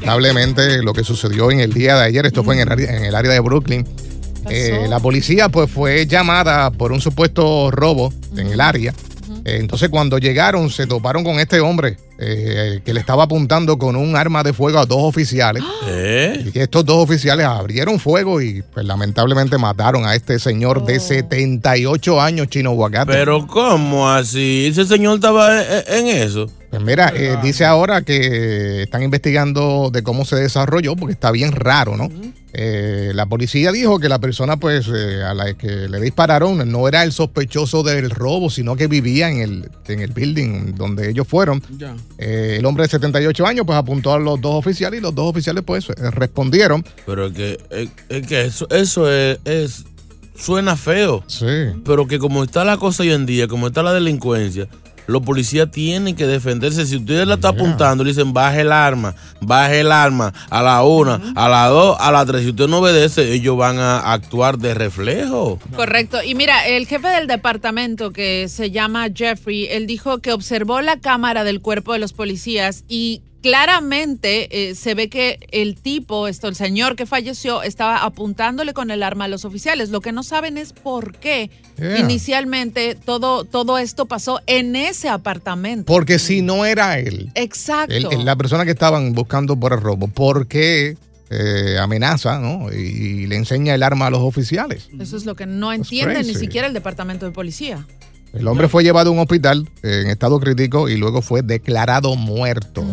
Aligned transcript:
lamentablemente 0.00 0.82
lo 0.82 0.92
que 0.92 1.04
sucedió 1.04 1.50
en 1.50 1.60
el 1.60 1.72
día 1.72 1.96
de 1.96 2.04
ayer, 2.04 2.26
esto 2.26 2.42
fue 2.44 2.54
en 2.56 2.62
el, 2.62 2.72
área- 2.72 2.96
en 2.96 3.04
el 3.04 3.14
área 3.14 3.32
de 3.32 3.40
Brooklyn. 3.40 3.86
eh, 4.48 4.86
la 4.88 4.98
policía 5.00 5.48
pues 5.50 5.70
fue 5.70 6.06
llamada 6.06 6.70
por 6.70 6.92
un 6.92 7.00
supuesto 7.00 7.70
robo 7.70 8.12
en 8.36 8.46
el 8.48 8.60
área. 8.60 8.94
Eh, 9.50 9.56
entonces 9.58 9.88
cuando 9.88 10.18
llegaron 10.18 10.70
se 10.70 10.86
toparon 10.86 11.24
con 11.24 11.40
este 11.40 11.60
hombre 11.60 11.96
eh, 12.18 12.80
que 12.84 12.94
le 12.94 13.00
estaba 13.00 13.24
apuntando 13.24 13.78
con 13.78 13.96
un 13.96 14.14
arma 14.14 14.42
de 14.42 14.52
fuego 14.52 14.78
a 14.78 14.86
dos 14.86 15.02
oficiales. 15.02 15.62
¿Eh? 15.88 16.50
Y 16.54 16.58
estos 16.58 16.84
dos 16.84 16.98
oficiales 16.98 17.46
abrieron 17.46 17.98
fuego 17.98 18.40
y 18.40 18.62
pues 18.62 18.86
lamentablemente 18.86 19.58
mataron 19.58 20.06
a 20.06 20.14
este 20.14 20.38
señor 20.38 20.84
de 20.84 21.00
78 21.00 22.20
años, 22.20 22.48
Chino 22.48 22.70
Aguacate. 22.70 23.12
Pero 23.12 23.46
¿cómo 23.46 24.08
así? 24.08 24.66
Ese 24.70 24.86
señor 24.86 25.16
estaba 25.16 25.62
en, 25.62 25.82
en 25.88 26.06
eso. 26.06 26.46
Pues 26.70 26.82
mira, 26.82 27.12
eh, 27.16 27.36
dice 27.42 27.64
ahora 27.64 28.02
que 28.02 28.82
están 28.82 29.02
investigando 29.02 29.90
de 29.92 30.04
cómo 30.04 30.24
se 30.24 30.36
desarrolló, 30.36 30.94
porque 30.94 31.14
está 31.14 31.32
bien 31.32 31.50
raro, 31.50 31.96
¿no? 31.96 32.08
Eh, 32.52 33.12
la 33.14 33.26
policía 33.26 33.70
dijo 33.72 33.98
que 33.98 34.08
la 34.08 34.18
persona, 34.18 34.56
pues, 34.58 34.88
eh, 34.92 35.22
a 35.22 35.34
la 35.34 35.54
que 35.54 35.88
le 35.88 36.00
dispararon 36.00 36.70
no 36.70 36.88
era 36.88 37.02
el 37.04 37.12
sospechoso 37.12 37.82
del 37.82 38.10
robo, 38.10 38.50
sino 38.50 38.74
que 38.76 38.86
vivía 38.88 39.30
en 39.30 39.38
el, 39.40 39.70
en 39.86 40.00
el 40.00 40.12
building 40.12 40.74
donde 40.74 41.10
ellos 41.10 41.26
fueron. 41.28 41.62
Eh, 42.18 42.56
el 42.58 42.66
hombre 42.66 42.84
de 42.84 42.88
78 42.90 43.46
años, 43.46 43.64
pues, 43.66 43.78
apuntó 43.78 44.12
a 44.12 44.18
los 44.18 44.40
dos 44.40 44.54
oficiales 44.56 44.98
y 44.98 45.02
los 45.02 45.14
dos 45.14 45.30
oficiales, 45.30 45.62
pues, 45.64 45.88
eh, 45.90 46.10
respondieron. 46.10 46.84
Pero 47.06 47.26
es 47.26 47.32
que, 47.32 47.58
es, 47.70 47.88
es 48.08 48.26
que 48.26 48.44
eso, 48.46 48.68
eso 48.70 49.10
es, 49.10 49.38
es- 49.44 49.84
suena 50.36 50.74
feo. 50.76 51.22
Sí. 51.26 51.44
Pero 51.84 52.06
que 52.08 52.18
como 52.18 52.42
está 52.44 52.64
la 52.64 52.78
cosa 52.78 53.02
hoy 53.02 53.12
en 53.12 53.26
día, 53.26 53.46
como 53.46 53.66
está 53.68 53.82
la 53.82 53.92
delincuencia, 53.92 54.66
los 55.10 55.22
policías 55.22 55.70
tienen 55.70 56.16
que 56.16 56.26
defenderse. 56.26 56.86
Si 56.86 56.96
usted 56.96 57.26
la 57.26 57.34
está 57.34 57.48
apuntando, 57.48 58.04
le 58.04 58.10
dicen 58.10 58.32
baje 58.32 58.62
el 58.62 58.72
arma, 58.72 59.14
baje 59.40 59.80
el 59.80 59.92
arma 59.92 60.32
a 60.48 60.62
la 60.62 60.82
una, 60.84 61.32
a 61.34 61.48
la 61.48 61.66
dos, 61.66 61.96
a 61.98 62.10
la 62.12 62.24
tres. 62.24 62.42
Si 62.42 62.50
usted 62.50 62.68
no 62.68 62.78
obedece, 62.78 63.32
ellos 63.32 63.56
van 63.56 63.78
a 63.78 64.12
actuar 64.12 64.58
de 64.58 64.74
reflejo. 64.74 65.58
Correcto. 65.74 66.22
Y 66.22 66.34
mira, 66.34 66.66
el 66.66 66.86
jefe 66.86 67.08
del 67.08 67.26
departamento 67.26 68.12
que 68.12 68.48
se 68.48 68.70
llama 68.70 69.08
Jeffrey, 69.14 69.66
él 69.70 69.86
dijo 69.86 70.18
que 70.18 70.32
observó 70.32 70.80
la 70.80 71.00
cámara 71.00 71.44
del 71.44 71.60
cuerpo 71.60 71.92
de 71.92 71.98
los 71.98 72.12
policías 72.12 72.84
y 72.88 73.22
claramente 73.42 74.70
eh, 74.70 74.74
se 74.74 74.94
ve 74.94 75.08
que 75.08 75.38
el 75.52 75.76
tipo, 75.76 76.28
esto, 76.28 76.48
el 76.48 76.54
señor 76.54 76.96
que 76.96 77.06
falleció, 77.06 77.62
estaba 77.62 78.04
apuntándole 78.04 78.72
con 78.72 78.90
el 78.90 79.02
arma 79.02 79.24
a 79.24 79.28
los 79.28 79.44
oficiales. 79.44 79.90
Lo 79.90 80.00
que 80.00 80.12
no 80.12 80.22
saben 80.22 80.58
es 80.58 80.72
por 80.72 81.16
qué 81.16 81.50
Yeah. 81.80 81.98
inicialmente 82.00 82.94
todo, 82.94 83.44
todo 83.44 83.78
esto 83.78 84.04
pasó 84.04 84.40
en 84.46 84.76
ese 84.76 85.08
apartamento. 85.08 85.90
Porque 85.90 86.18
si 86.18 86.42
no 86.42 86.66
era 86.66 86.98
él, 86.98 87.30
Exacto. 87.34 88.10
la 88.22 88.36
persona 88.36 88.66
que 88.66 88.72
estaban 88.72 89.14
buscando 89.14 89.56
por 89.58 89.72
el 89.72 89.80
robo, 89.80 90.06
¿por 90.08 90.46
qué 90.46 90.98
eh, 91.30 91.78
amenaza, 91.80 92.38
¿no? 92.38 92.70
Y, 92.70 92.76
y 92.76 93.26
le 93.28 93.36
enseña 93.36 93.74
el 93.74 93.82
arma 93.82 94.08
a 94.08 94.10
los 94.10 94.20
oficiales? 94.20 94.90
Eso 95.00 95.16
es 95.16 95.24
lo 95.24 95.36
que 95.36 95.46
no 95.46 95.72
entiende 95.72 96.22
ni 96.22 96.34
siquiera 96.34 96.66
el 96.66 96.74
departamento 96.74 97.24
de 97.24 97.32
policía. 97.32 97.86
El 98.34 98.46
hombre 98.46 98.68
fue 98.68 98.84
llevado 98.84 99.08
a 99.10 99.12
un 99.12 99.18
hospital 99.18 99.66
eh, 99.82 100.02
en 100.04 100.10
estado 100.10 100.38
crítico 100.38 100.88
y 100.88 100.96
luego 100.96 101.22
fue 101.22 101.40
declarado 101.42 102.14
muerto. 102.14 102.84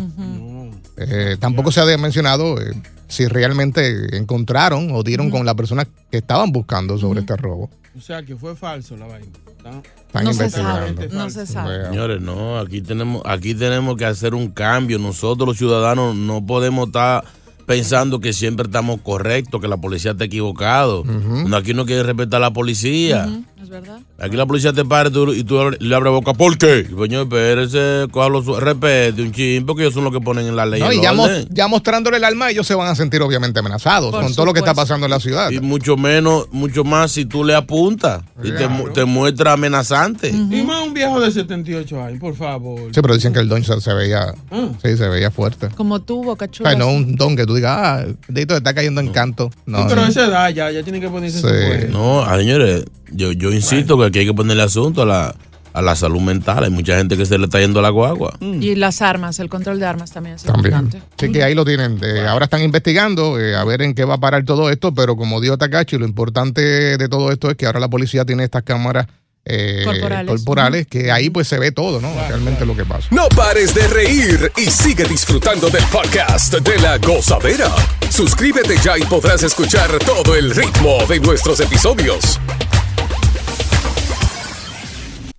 Eh, 1.00 1.36
tampoco 1.38 1.70
se 1.70 1.80
ha 1.80 1.98
mencionado 1.98 2.60
eh, 2.60 2.72
si 3.06 3.26
realmente 3.26 4.16
encontraron 4.16 4.90
o 4.92 5.02
dieron 5.02 5.30
con 5.30 5.46
la 5.46 5.54
persona 5.54 5.86
que 6.10 6.18
estaban 6.18 6.50
buscando 6.52 6.98
sobre 6.98 7.20
este 7.20 7.36
robo. 7.36 7.70
O 7.96 8.00
sea, 8.00 8.22
que 8.22 8.36
fue 8.36 8.54
falso 8.54 8.96
la 8.96 9.06
vaina. 9.06 9.26
¿tá? 9.62 9.70
Están 10.06 10.24
No 10.24 10.32
se 10.32 10.42
investigando. 10.44 11.02
sabe, 11.02 11.08
no 11.12 11.30
se 11.30 11.46
sabe. 11.46 11.84
Señores, 11.86 12.20
no, 12.20 12.58
aquí 12.58 12.80
tenemos, 12.80 13.22
aquí 13.24 13.54
tenemos 13.54 13.96
que 13.96 14.04
hacer 14.04 14.34
un 14.34 14.48
cambio. 14.50 14.98
Nosotros 14.98 15.48
los 15.48 15.56
ciudadanos 15.58 16.14
no 16.14 16.44
podemos 16.44 16.86
estar 16.88 17.24
pensando 17.68 18.18
que 18.18 18.32
siempre 18.32 18.64
estamos 18.66 19.00
correctos, 19.02 19.60
que 19.60 19.68
la 19.68 19.76
policía 19.76 20.12
está 20.12 20.24
equivocado. 20.24 21.04
No, 21.04 21.56
Aquí 21.56 21.74
no 21.74 21.84
quiere 21.86 22.02
respetar 22.02 22.38
a 22.38 22.46
la 22.46 22.52
policía. 22.52 23.28
Es 23.62 23.68
verdad. 23.68 23.98
Aquí 24.18 24.36
la 24.36 24.46
policía 24.46 24.72
te 24.72 24.84
para 24.84 25.08
y 25.08 25.12
tú, 25.12 25.32
y 25.32 25.44
tú 25.44 25.58
le 25.78 25.94
abres 25.94 26.12
boca. 26.12 26.32
¿Por 26.32 26.56
qué? 26.58 26.86
Coño, 26.94 27.22
espérese, 27.22 28.06
cójalo 28.10 28.40
respete 28.58 29.20
un 29.20 29.32
chin, 29.32 29.66
porque 29.66 29.82
ellos 29.82 29.94
son 29.94 30.04
los 30.04 30.12
que 30.12 30.20
ponen 30.20 30.46
en 30.46 30.56
la 30.56 30.64
ley. 30.64 30.80
No, 30.80 30.92
y 30.92 31.02
ya, 31.02 31.12
mo- 31.12 31.24
orden. 31.24 31.46
ya 31.50 31.68
mostrándole 31.68 32.16
el 32.16 32.24
arma, 32.24 32.50
ellos 32.50 32.66
se 32.66 32.74
van 32.74 32.88
a 32.88 32.94
sentir 32.94 33.20
obviamente 33.20 33.58
amenazados 33.58 34.10
Por 34.12 34.22
con 34.22 34.34
todo 34.34 34.46
lo 34.46 34.52
que 34.54 34.60
está 34.60 34.74
pasando 34.74 35.06
en 35.06 35.10
la 35.10 35.20
ciudad. 35.20 35.50
Y 35.50 35.60
mucho 35.60 35.96
menos, 35.96 36.46
mucho 36.52 36.84
más 36.84 37.12
si 37.12 37.26
tú 37.26 37.44
le 37.44 37.54
apuntas 37.54 38.22
y 38.42 38.52
te, 38.52 38.68
mu- 38.68 38.90
te 38.90 39.04
muestra 39.04 39.52
amenazante. 39.54 40.30
Y 40.30 40.62
más 40.62 40.86
un 40.86 40.94
viejo 40.94 41.20
de 41.20 41.30
78 41.30 42.02
años, 42.02 42.20
por 42.20 42.34
favor. 42.36 42.80
Sí, 42.94 43.00
pero 43.02 43.14
dicen 43.14 43.32
que 43.32 43.40
el 43.40 43.48
don 43.48 43.62
se, 43.64 43.78
se 43.80 43.92
veía, 43.92 44.34
Ah. 44.50 44.68
sí, 44.82 44.96
se 44.96 45.08
veía 45.08 45.30
fuerte. 45.32 45.68
Como 45.76 46.00
tú, 46.00 46.22
Boca 46.24 46.46
O 46.46 46.48
Chula. 46.48 46.70
sea, 46.70 46.78
no 46.78 46.88
un 46.92 47.16
don 47.16 47.36
que 47.36 47.44
tú 47.44 47.54
digas, 47.58 47.76
ah, 47.78 48.04
Dito 48.28 48.56
está 48.56 48.74
cayendo 48.74 49.00
en 49.00 49.08
canto. 49.12 49.50
No, 49.66 49.78
Sí, 49.78 49.84
pero 49.88 50.00
no. 50.00 50.06
a 50.06 50.10
esa 50.10 50.26
edad 50.26 50.48
ya, 50.50 50.70
ya 50.70 50.82
tiene 50.82 51.00
que 51.00 51.08
ponerse 51.08 51.38
en 51.38 51.86
su. 51.86 51.92
No, 51.92 52.22
ah, 52.22 52.36
señores, 52.38 52.84
yo, 53.12 53.32
yo 53.32 53.52
insisto 53.52 53.98
que 53.98 54.06
aquí 54.06 54.18
hay 54.20 54.26
que 54.26 54.34
ponerle 54.34 54.62
asunto 54.62 55.02
a 55.02 55.06
la, 55.06 55.34
a 55.72 55.82
la 55.82 55.94
salud 55.96 56.20
mental. 56.20 56.64
Hay 56.64 56.70
mucha 56.70 56.96
gente 56.96 57.16
que 57.16 57.26
se 57.26 57.38
le 57.38 57.44
está 57.44 57.60
yendo 57.60 57.80
la 57.82 57.90
guagua. 57.90 58.36
Y 58.40 58.74
las 58.74 59.02
armas, 59.02 59.38
el 59.38 59.48
control 59.48 59.78
de 59.78 59.86
armas 59.86 60.10
también 60.10 60.36
es 60.36 60.42
También. 60.42 60.74
importante. 60.74 61.06
Así 61.16 61.30
que 61.32 61.42
ahí 61.42 61.54
lo 61.54 61.64
tienen. 61.64 61.98
Eh, 62.02 62.26
ahora 62.26 62.44
están 62.46 62.62
investigando 62.62 63.38
eh, 63.38 63.54
a 63.56 63.64
ver 63.64 63.82
en 63.82 63.94
qué 63.94 64.04
va 64.04 64.14
a 64.14 64.18
parar 64.18 64.44
todo 64.44 64.70
esto, 64.70 64.92
pero 64.94 65.16
como 65.16 65.40
dijo 65.40 65.56
Takachi, 65.58 65.98
lo 65.98 66.06
importante 66.06 66.96
de 66.98 67.08
todo 67.08 67.30
esto 67.30 67.50
es 67.50 67.56
que 67.56 67.66
ahora 67.66 67.80
la 67.80 67.88
policía 67.88 68.24
tiene 68.24 68.44
estas 68.44 68.62
cámaras 68.62 69.06
eh, 69.48 69.82
Corporales. 69.84 70.26
corporales, 70.26 70.86
que 70.86 71.10
ahí 71.10 71.30
pues 71.30 71.48
se 71.48 71.58
ve 71.58 71.72
todo, 71.72 72.00
¿no? 72.00 72.12
Realmente 72.28 72.66
lo 72.66 72.76
que 72.76 72.84
pasa. 72.84 73.08
No 73.10 73.28
pares 73.30 73.74
de 73.74 73.86
reír 73.88 74.52
y 74.56 74.66
sigue 74.70 75.04
disfrutando 75.04 75.70
del 75.70 75.84
podcast 75.84 76.54
de 76.54 76.78
la 76.80 76.98
gozadera. 76.98 77.70
Suscríbete 78.10 78.76
ya 78.82 78.98
y 78.98 79.02
podrás 79.02 79.42
escuchar 79.42 79.90
todo 80.00 80.36
el 80.36 80.50
ritmo 80.54 80.98
de 81.08 81.20
nuestros 81.20 81.60
episodios. 81.60 82.38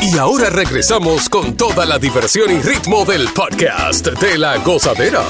Y 0.00 0.16
ahora 0.18 0.50
regresamos 0.50 1.28
con 1.28 1.56
toda 1.56 1.84
la 1.84 1.98
diversión 1.98 2.50
y 2.50 2.60
ritmo 2.62 3.04
del 3.04 3.28
podcast 3.28 4.06
de 4.06 4.38
la 4.38 4.56
gozadera. 4.58 5.22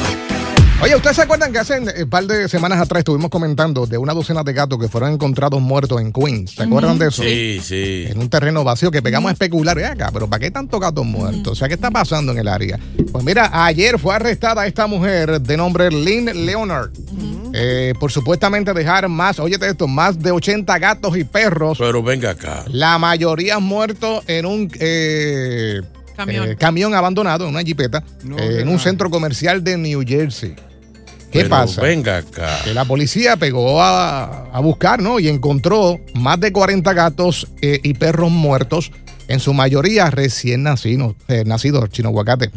Oye, 0.82 0.96
¿ustedes 0.96 1.16
se 1.16 1.22
acuerdan 1.22 1.52
que 1.52 1.58
hace 1.58 1.78
un 1.78 2.08
par 2.08 2.24
de 2.26 2.48
semanas 2.48 2.80
atrás 2.80 3.00
estuvimos 3.00 3.28
comentando 3.28 3.86
de 3.86 3.98
una 3.98 4.14
docena 4.14 4.42
de 4.42 4.54
gatos 4.54 4.78
que 4.78 4.88
fueron 4.88 5.12
encontrados 5.12 5.60
muertos 5.60 6.00
en 6.00 6.10
Queens? 6.10 6.52
¿Se 6.52 6.62
acuerdan 6.62 6.98
de 6.98 7.08
eso? 7.08 7.22
Sí, 7.22 7.60
sí. 7.62 8.06
En 8.08 8.18
un 8.18 8.30
terreno 8.30 8.64
vacío 8.64 8.90
que 8.90 9.02
pegamos 9.02 9.28
a 9.28 9.32
especular. 9.32 9.76
"Ve 9.76 9.84
acá, 9.84 10.08
pero 10.10 10.26
¿para 10.26 10.40
qué 10.40 10.50
tantos 10.50 10.80
gatos 10.80 11.04
muertos? 11.04 11.52
O 11.52 11.54
sea, 11.54 11.68
¿qué 11.68 11.74
está 11.74 11.90
pasando 11.90 12.32
en 12.32 12.38
el 12.38 12.48
área? 12.48 12.78
Pues 13.12 13.22
mira, 13.24 13.50
ayer 13.66 13.98
fue 13.98 14.14
arrestada 14.14 14.66
esta 14.66 14.86
mujer 14.86 15.38
de 15.42 15.56
nombre 15.56 15.90
Lynn 15.90 16.46
Leonard. 16.46 16.90
eh, 17.52 17.94
por 17.98 18.12
supuestamente 18.12 18.72
dejar 18.72 19.08
más, 19.08 19.40
óyete 19.40 19.68
esto, 19.68 19.88
más 19.88 20.16
de 20.20 20.30
80 20.30 20.78
gatos 20.78 21.16
y 21.16 21.24
perros. 21.24 21.76
Pero 21.78 22.00
venga 22.00 22.30
acá. 22.30 22.64
La 22.68 22.96
mayoría 22.96 23.58
muertos 23.58 24.22
en 24.28 24.46
un 24.46 24.70
eh, 24.78 25.80
Camión. 26.16 26.48
eh, 26.48 26.56
camión 26.56 26.94
abandonado, 26.94 27.44
en 27.44 27.50
una 27.50 27.62
jipeta, 27.64 28.04
No, 28.22 28.38
eh, 28.38 28.60
en 28.60 28.68
un 28.68 28.78
centro 28.78 29.10
comercial 29.10 29.64
de 29.64 29.76
New 29.76 30.04
Jersey. 30.06 30.54
¿Qué 31.30 31.40
Pero 31.40 31.50
pasa? 31.50 31.80
Venga 31.80 32.18
acá. 32.18 32.58
Que 32.64 32.74
la 32.74 32.84
policía 32.84 33.36
pegó 33.36 33.80
a, 33.80 34.46
a 34.52 34.60
buscar, 34.60 35.00
¿no? 35.00 35.20
Y 35.20 35.28
encontró 35.28 36.00
más 36.14 36.40
de 36.40 36.52
40 36.52 36.92
gatos 36.92 37.46
eh, 37.62 37.78
y 37.82 37.94
perros 37.94 38.32
muertos, 38.32 38.90
en 39.28 39.38
su 39.38 39.54
mayoría 39.54 40.10
recién 40.10 40.64
nacidos, 40.64 41.14
eh, 41.28 41.44
nacidos 41.46 41.88
chino 41.90 42.08
aguacate, 42.08 42.50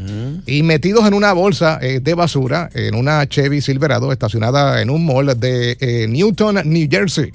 y 0.47 0.63
metidos 0.63 1.05
en 1.05 1.13
una 1.13 1.31
bolsa 1.33 1.77
eh, 1.81 1.99
de 2.01 2.15
basura 2.15 2.67
en 2.73 2.95
una 2.95 3.27
Chevy 3.27 3.61
Silverado 3.61 4.11
estacionada 4.11 4.81
en 4.81 4.89
un 4.89 5.05
mall 5.05 5.39
de 5.39 6.07
Newton, 6.09 6.61
New 6.65 6.87
Jersey. 6.89 7.31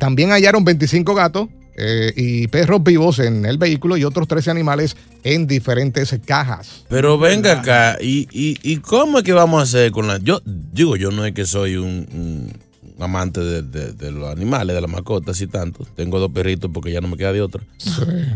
También 0.00 0.30
hallaron 0.30 0.64
25 0.64 1.14
gatos 1.14 1.48
eh, 1.76 2.12
y 2.16 2.48
perros 2.48 2.82
vivos 2.82 3.18
en 3.18 3.44
el 3.46 3.58
vehículo 3.58 3.96
y 3.96 4.04
otros 4.04 4.28
13 4.28 4.50
animales 4.50 4.96
en 5.22 5.46
diferentes 5.46 6.14
cajas. 6.24 6.84
Pero 6.88 7.18
venga 7.18 7.60
acá, 7.60 7.98
¿y, 8.00 8.28
y, 8.32 8.58
y 8.62 8.76
cómo 8.78 9.18
es 9.18 9.24
que 9.24 9.32
vamos 9.32 9.60
a 9.60 9.62
hacer 9.64 9.90
con 9.92 10.06
la.? 10.06 10.18
Yo 10.18 10.40
digo, 10.44 10.96
yo 10.96 11.10
no 11.10 11.24
es 11.24 11.32
que 11.32 11.46
soy 11.46 11.76
un, 11.76 12.06
un 12.12 12.52
amante 13.02 13.40
de, 13.40 13.62
de- 13.62 13.92
de 13.92 14.10
los 14.12 14.30
animales, 14.30 14.74
de 14.74 14.80
las 14.80 14.90
mascotas 14.90 15.40
y 15.40 15.46
tanto. 15.46 15.86
Tengo 15.96 16.18
dos 16.18 16.30
perritos 16.32 16.70
porque 16.72 16.92
ya 16.92 17.00
no 17.00 17.08
me 17.08 17.16
queda 17.16 17.32
de 17.32 17.42
otra. 17.42 17.62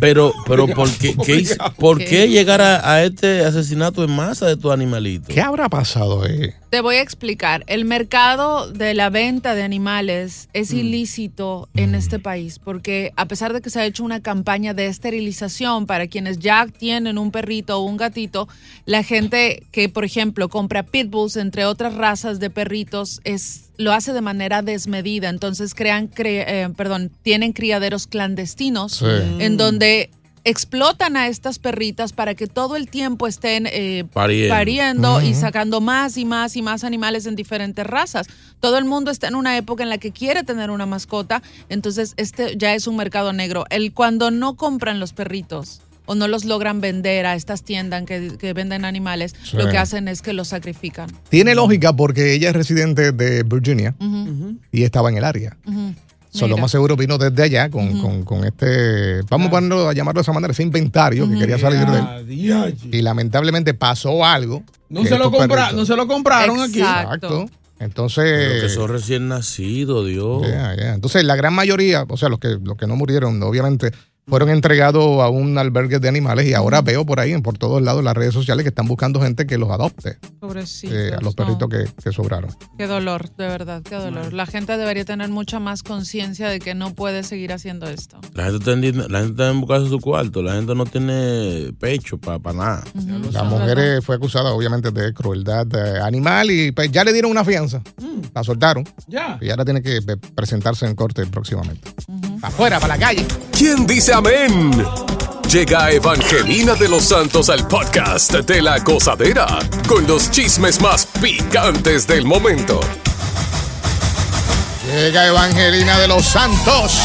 Pero, 0.01 0.33
pero 0.47 0.67
¿por 0.67 0.91
qué, 0.99 1.15
qué 1.25 1.47
¿por 1.79 1.99
qué 1.99 2.29
llegar 2.29 2.61
a, 2.61 2.91
a 2.93 3.05
este 3.05 3.45
asesinato 3.45 4.05
en 4.05 4.11
masa 4.15 4.47
de 4.47 4.57
tus 4.57 4.73
animalitos? 4.73 5.29
¿Qué 5.35 5.41
habrá 5.41 5.69
pasado? 5.69 6.27
Eh? 6.27 6.55
Te 6.71 6.81
voy 6.81 6.97
a 6.97 7.03
explicar. 7.03 7.63
El 7.69 7.85
mercado 7.85 8.71
de 8.71 8.95
la 8.95 9.11
venta 9.11 9.55
de 9.55 9.63
animales 9.63 10.49
es 10.53 10.73
Mm. 10.73 10.77
ilícito 10.79 11.69
en 11.75 11.95
este 11.95 12.19
país 12.19 12.59
porque 12.59 13.13
a 13.17 13.27
pesar 13.27 13.53
de 13.53 13.61
que 13.61 13.71
se 13.71 13.81
ha 13.81 13.87
hecho 13.87 14.03
una 14.05 14.21
campaña 14.21 14.75
de 14.75 14.87
esterilización 14.87 15.87
para 15.87 16.07
quienes 16.09 16.39
ya 16.39 16.67
tienen 16.67 17.19
un 17.19 17.31
perrito 17.31 17.79
o 17.79 17.85
un 17.85 17.97
gatito, 17.97 18.49
la 18.87 19.03
gente 19.03 19.63
que, 19.71 19.89
por 19.89 20.05
ejemplo, 20.05 20.49
compra 20.49 20.83
pitbulls, 20.83 21.37
entre 21.37 21.65
otras 21.65 21.95
razas 21.95 22.41
de 22.41 22.51
perritos, 22.51 23.21
es 23.25 23.71
lo 23.77 23.93
hace 23.93 24.13
de 24.13 24.21
manera 24.21 24.63
desmedida. 24.63 25.29
Entonces 25.29 25.75
crean, 25.75 26.11
cre- 26.11 26.45
eh, 26.47 26.69
perdón, 26.77 27.11
tienen 27.23 27.53
criaderos 27.53 28.07
clandestinos 28.07 28.93
Sí. 28.95 29.05
en 29.41 29.57
donde 29.57 30.11
explotan 30.47 31.17
a 31.17 31.29
estas 31.29 31.59
perritas 31.59 32.13
para 32.13 32.35
que 32.35 32.47
todo 32.47 32.77
el 32.77 32.87
tiempo 32.89 33.27
estén 33.27 33.67
eh, 33.67 34.05
Pariendo. 34.13 34.55
pariendo 34.55 35.23
y 35.23 35.33
sacando 35.33 35.81
más 35.81 36.19
y 36.19 36.27
más 36.27 36.55
y 36.57 36.61
más 36.61 36.85
animales 36.85 37.25
en 37.25 37.35
diferentes 37.35 37.87
razas. 37.87 38.27
Todo 38.61 38.77
el 38.77 38.85
mundo 38.85 39.11
está 39.11 39.27
en 39.29 39.37
una 39.37 39.57
época 39.57 39.83
en 39.85 39.89
la 39.89 39.97
que 39.97 40.13
quiere 40.13 40.43
tener 40.45 40.71
una 40.71 40.85
mascota, 40.85 41.43
entonces 41.71 42.13
este 42.19 42.57
ya 42.59 42.75
es 42.75 42.87
un 42.87 42.97
mercado 42.97 43.33
negro. 43.33 43.65
El 43.71 43.95
cuando 43.95 44.31
no 44.31 44.55
compran 44.57 45.01
los 45.01 45.15
perritos 45.15 45.81
o 46.07 46.15
no 46.15 46.29
los 46.29 46.45
logran 46.45 46.81
vender 46.81 47.27
a 47.27 47.35
estas 47.35 47.63
tiendas 47.63 48.05
que, 48.05 48.37
que 48.39 48.53
venden 48.53 48.85
animales, 48.85 49.35
Sí. 49.43 49.57
lo 49.57 49.69
que 49.71 49.79
hacen 49.79 50.09
es 50.09 50.23
que 50.23 50.33
los 50.33 50.49
sacrifican. 50.49 51.09
Tiene 51.29 51.55
lógica 51.55 51.95
porque 51.95 52.35
ella 52.35 52.51
es 52.51 52.55
residente 52.57 53.13
de 53.13 53.43
Virginia 53.43 53.95
y 54.73 54.83
estaba 54.85 55.09
en 55.11 55.17
el 55.19 55.25
área. 55.25 55.57
lo 55.65 56.49
Mira. 56.49 56.61
más 56.63 56.71
seguro 56.73 56.97
vino 56.97 57.17
desde 57.17 57.43
allá 57.45 57.71
con, 57.71 58.01
con- 58.01 58.25
con 58.25 58.45
este, 58.45 59.23
vamos 59.31 59.47
a 59.49 59.51
ponerlo 59.51 59.89
a 59.89 59.93
llamarlo 59.93 60.19
de 60.19 60.23
esa 60.23 60.33
manera, 60.33 60.51
ese 60.53 60.65
inventario 60.65 61.29
que 61.31 61.39
quería 61.39 61.59
salir 61.59 61.87
de 61.87 61.99
él. 61.99 62.53
Ah. 62.53 62.69
Y 62.91 63.03
lamentablemente 63.03 63.73
pasó 63.75 64.25
algo. 64.25 64.65
No 64.89 65.05
se, 65.05 65.17
lo 65.17 65.31
compra, 65.31 65.73
no 65.73 65.87
se 65.87 65.95
lo 65.97 66.07
compraron 66.09 66.61
aquí. 66.61 66.81
Exacto. 66.81 67.13
Exacto. 67.15 67.47
Pero 67.77 67.87
Entonces, 67.87 68.63
que 68.63 68.69
son 68.69 68.89
recién 68.89 69.29
nacidos, 69.29 70.07
Dios. 70.07 70.43
entonces 70.79 71.25
la 71.25 71.35
gran 71.37 71.53
mayoría, 71.55 72.05
o 72.09 72.17
sea, 72.17 72.29
los 72.29 72.39
que, 72.39 72.57
los 72.63 72.77
que 72.77 72.87
no 72.87 72.95
murieron, 72.97 73.43
obviamente, 73.43 73.91
fueron 74.27 74.51
entregados 74.51 75.21
a 75.23 75.29
un 75.29 75.59
albergue 75.59 75.99
de 75.99 76.09
animales 76.09 76.47
y 76.47 76.55
ahora 76.55 76.83
veo 76.83 77.05
por 77.05 77.21
ahí, 77.21 77.37
por 77.41 77.59
todos 77.59 77.83
lados, 77.83 78.03
las 78.03 78.15
redes 78.15 78.35
sociales 78.35 78.65
que 78.65 78.69
están 78.69 78.87
buscando 78.87 79.21
gente 79.21 79.47
que 79.47 79.59
los 79.59 79.71
adopte, 79.71 80.19
Pobrecitos, 80.41 80.97
eh, 80.97 81.13
a 81.13 81.21
los 81.21 81.37
no. 81.37 81.45
perritos 81.45 81.69
que, 81.69 82.03
que 82.03 82.13
sobraron. 82.13 82.51
Qué 82.79 82.87
dolor, 82.87 83.35
de 83.37 83.49
verdad, 83.49 83.83
qué 83.83 83.97
dolor. 83.97 84.33
La 84.33 84.47
gente 84.47 84.77
debería 84.77 85.05
tener 85.05 85.29
mucha 85.31 85.61
más 85.61 85.83
conciencia 85.83 86.49
de 86.49 86.59
que 86.59 86.75
no 86.75 86.95
puede 86.95 87.23
seguir 87.23 87.53
haciendo 87.53 87.87
esto. 87.89 88.21
La 88.33 88.45
gente 88.45 88.59
está 88.59 88.75
la 89.09 89.19
gente 89.21 89.33
está 89.33 89.51
en 89.51 89.61
buscarse 89.61 89.89
su 89.89 90.01
cuarto. 90.01 90.43
La 90.43 90.55
gente 90.55 90.75
no 90.75 90.85
tiene 90.87 91.73
pecho 91.79 92.19
para 92.19 92.39
nada. 92.53 92.85
La 93.33 93.45
mujer 93.45 93.79
eh, 93.79 94.03
fue 94.03 94.17
acusada, 94.17 94.53
obviamente, 94.53 94.91
de 94.91 95.13
crueldad 95.13 95.67
eh, 95.75 96.01
animal 96.01 96.51
y 96.51 96.73
pues, 96.73 96.91
ya 96.91 97.05
le 97.05 97.13
dieron 97.13 97.31
una 97.31 97.45
fianza. 97.45 97.83
La 98.35 98.43
soltaron. 98.45 98.85
Ya. 99.07 99.39
Y 99.41 99.51
ahora 99.51 99.65
tiene 99.65 99.83
que 99.83 99.97
eh, 99.97 100.17
presentarse 100.35 100.87
en 100.87 100.95
corte 100.95 101.27
próximamente. 101.27 101.89
Afuera, 102.43 102.81
para 102.81 102.97
la 102.97 103.07
calle. 103.07 103.27
¿Quién 103.57 103.87
dice 103.87 104.13
amén? 104.13 104.85
Llega 105.49 105.91
Evangelina 105.91 106.75
de 106.75 106.89
los 106.89 107.05
Santos 107.05 107.49
al 107.49 107.69
podcast 107.69 108.33
de 108.33 108.63
la 108.63 108.79
gozadera 108.81 109.47
con 109.87 110.07
los 110.07 110.31
chismes 110.31 110.81
más 110.81 111.07
picantes 111.21 112.07
del 112.07 112.25
momento. 112.25 112.81
Llega 114.91 115.27
Evangelina 115.27 115.99
de 115.99 116.09
los 116.09 116.25
Santos. 116.25 117.01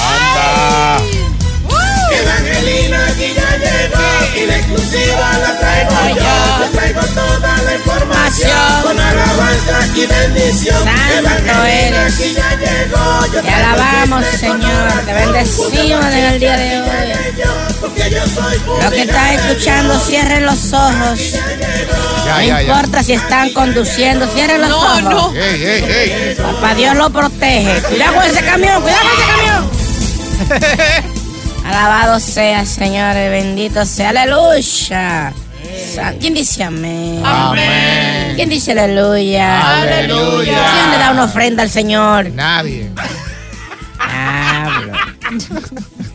Evangelina 2.16 3.06
aquí 3.08 3.34
ya 3.36 3.58
llegó 3.58 4.36
y 4.36 4.46
la 4.46 4.56
exclusiva 4.58 5.38
la 5.40 5.60
traigo 5.60 6.16
yo. 6.16 6.60
Le 6.60 6.68
traigo 6.78 7.02
toda 7.14 7.58
la 7.64 7.74
información 7.76 8.82
con 8.84 9.00
alabanza 9.00 9.80
y 9.96 10.06
bendición. 10.06 10.84
Santo 10.84 11.18
Evangelina 11.20 11.70
eres. 11.72 12.14
aquí 12.14 12.34
ya 12.34 12.50
llegó. 12.56 13.26
Yo 13.34 13.42
Te 13.42 13.50
alabamos, 13.50 14.26
Señor. 14.40 14.92
Te 15.06 15.14
bendecimos 15.14 16.06
en 16.06 16.24
el 16.26 16.40
día 16.40 16.58
de 16.58 16.82
hoy. 16.82 16.88
Porque 17.82 18.10
yo 18.10 18.22
soy 18.28 18.58
Los 18.82 18.94
que 18.94 19.02
están 19.04 19.30
escuchando, 19.36 20.00
cierren 20.00 20.46
los 20.46 20.74
ojos. 20.74 21.20
Ya, 22.26 22.36
No 22.36 22.42
ya, 22.42 22.46
ya. 22.46 22.62
importa 22.64 23.04
si 23.04 23.14
están 23.14 23.52
conduciendo, 23.54 24.28
cierren 24.34 24.62
los 24.62 24.70
No, 24.70 24.78
ojos. 24.78 25.04
no. 25.04 25.34
Ey, 25.36 25.64
ey, 25.64 25.84
ey. 25.84 26.36
Papá 26.36 26.74
Dios 26.76 26.96
lo 26.96 27.10
protege. 27.10 27.82
Cuidado 27.84 28.16
con 28.16 28.24
ese 28.26 28.44
camión, 28.44 28.82
cuidado 28.82 29.02
con 29.02 29.12
ese 29.14 29.32
camión. 29.32 29.70
Alabado 31.70 32.20
sea, 32.20 32.66
Señor, 32.66 33.14
bendito 33.14 33.86
sea. 33.86 34.10
Aleluya. 34.10 35.32
¿Quién 36.20 36.34
dice 36.34 36.64
amén? 36.64 37.22
Amén. 37.24 38.34
¿Quién 38.36 38.50
dice 38.50 38.72
aleluya? 38.72 39.82
Aleluya. 39.84 40.66
¿Quién 40.74 40.92
le 40.92 40.98
da 40.98 41.12
una 41.12 41.26
ofrenda 41.26 41.62
al 41.62 41.70
Señor? 41.70 42.32
Nadie. 42.32 42.90
Diablo. 44.00 44.94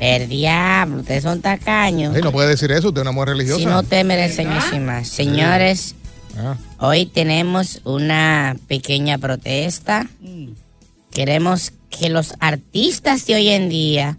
El 0.00 0.28
diablo, 0.28 1.00
ustedes 1.02 1.22
son 1.22 1.40
tacaños. 1.40 2.16
Ey, 2.16 2.22
no 2.22 2.32
puede 2.32 2.48
decir 2.48 2.72
eso, 2.72 2.88
usted 2.88 3.00
es 3.00 3.02
una 3.02 3.12
mujer 3.12 3.28
religiosa. 3.28 3.60
Si 3.60 3.66
no 3.66 3.84
te 3.84 4.02
merecen 4.02 4.50
encima. 4.50 5.04
Señores, 5.04 5.94
Ah, 6.36 6.56
hoy 6.78 7.06
tenemos 7.06 7.80
una 7.84 8.56
pequeña 8.66 9.18
protesta. 9.18 10.08
Queremos 11.14 11.72
que 11.90 12.08
los 12.10 12.34
artistas 12.40 13.24
de 13.26 13.36
hoy 13.36 13.48
en 13.50 13.68
día 13.68 14.16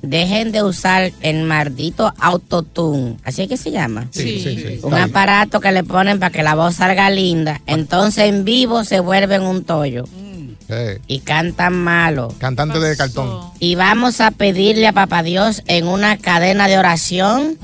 dejen 0.00 0.50
de 0.50 0.62
usar 0.62 1.12
el 1.20 1.44
maldito 1.44 2.12
autotune. 2.18 3.16
Así 3.24 3.42
es 3.42 3.48
que 3.48 3.56
se 3.58 3.70
llama. 3.70 4.08
Sí, 4.12 4.40
sí, 4.42 4.56
sí. 4.56 4.78
Un 4.82 4.94
aparato 4.94 5.60
que 5.60 5.70
le 5.72 5.84
ponen 5.84 6.18
para 6.18 6.30
que 6.32 6.42
la 6.42 6.54
voz 6.54 6.76
salga 6.76 7.10
linda. 7.10 7.60
Entonces 7.66 8.24
en 8.24 8.44
vivo 8.44 8.82
se 8.84 9.00
vuelven 9.00 9.42
un 9.42 9.62
tollo. 9.64 10.04
Eh, 10.68 11.00
Y 11.06 11.18
cantan 11.18 11.74
malo. 11.74 12.32
cantante 12.38 12.78
de 12.80 12.96
cartón. 12.96 13.50
Y 13.58 13.74
vamos 13.74 14.22
a 14.22 14.30
pedirle 14.30 14.86
a 14.86 14.92
Papá 14.94 15.22
Dios 15.22 15.62
en 15.66 15.86
una 15.86 16.16
cadena 16.16 16.66
de 16.66 16.78
oración 16.78 17.58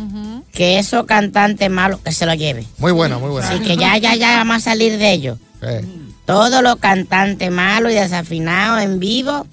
que 0.53 0.79
esos 0.79 1.07
cantantes 1.07 1.71
malos 1.71 2.01
que 2.01 2.13
se 2.13 2.27
lo 2.27 2.35
lleve. 2.35 2.67
Muy 2.77 2.93
buena, 2.93 3.17
muy 3.17 3.31
buena. 3.31 3.49
Así 3.49 3.61
que 3.61 3.79
ya, 3.79 3.97
ya, 3.97 4.15
ya 4.15 4.37
vamos 4.37 4.57
a 4.59 4.61
salir 4.61 4.99
de 4.99 5.11
ellos. 5.13 5.39
Eh, 5.63 5.83
Todos 6.29 6.63
los 6.63 6.77
cantantes 6.77 7.51
malos 7.51 7.91
y 7.91 7.95
desafinados 7.95 8.83
en 8.83 9.01
vivo, 9.01 9.47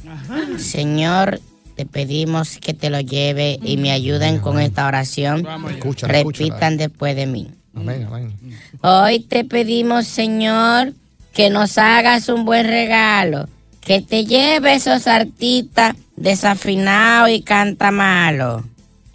Señor, 0.58 1.40
te 1.78 1.86
pedimos 1.86 2.58
que 2.58 2.74
te 2.74 2.90
lo 2.90 3.00
lleve 3.00 3.58
y 3.64 3.78
me 3.78 3.94
ayuden 3.94 4.40
con 4.40 4.60
esta 4.60 4.86
oración. 4.86 5.48
escúchala, 5.70 6.12
Repitan 6.12 6.76
después 6.76 7.16
de 7.16 7.28
mí. 7.28 7.50
Amén, 7.74 8.06
amén. 8.06 8.34
Hoy 8.82 9.22
te 9.22 9.46
pedimos, 9.46 10.06
Señor, 10.06 10.92
que 11.34 11.50
nos 11.50 11.78
hagas 11.78 12.28
un 12.28 12.44
buen 12.44 12.68
regalo, 12.68 13.48
que 13.80 14.02
te 14.02 14.26
lleve 14.26 14.74
esos 14.74 15.08
artistas 15.08 15.96
desafinados 16.18 17.30
y 17.30 17.42
canta 17.42 17.92
malo. 17.92 18.66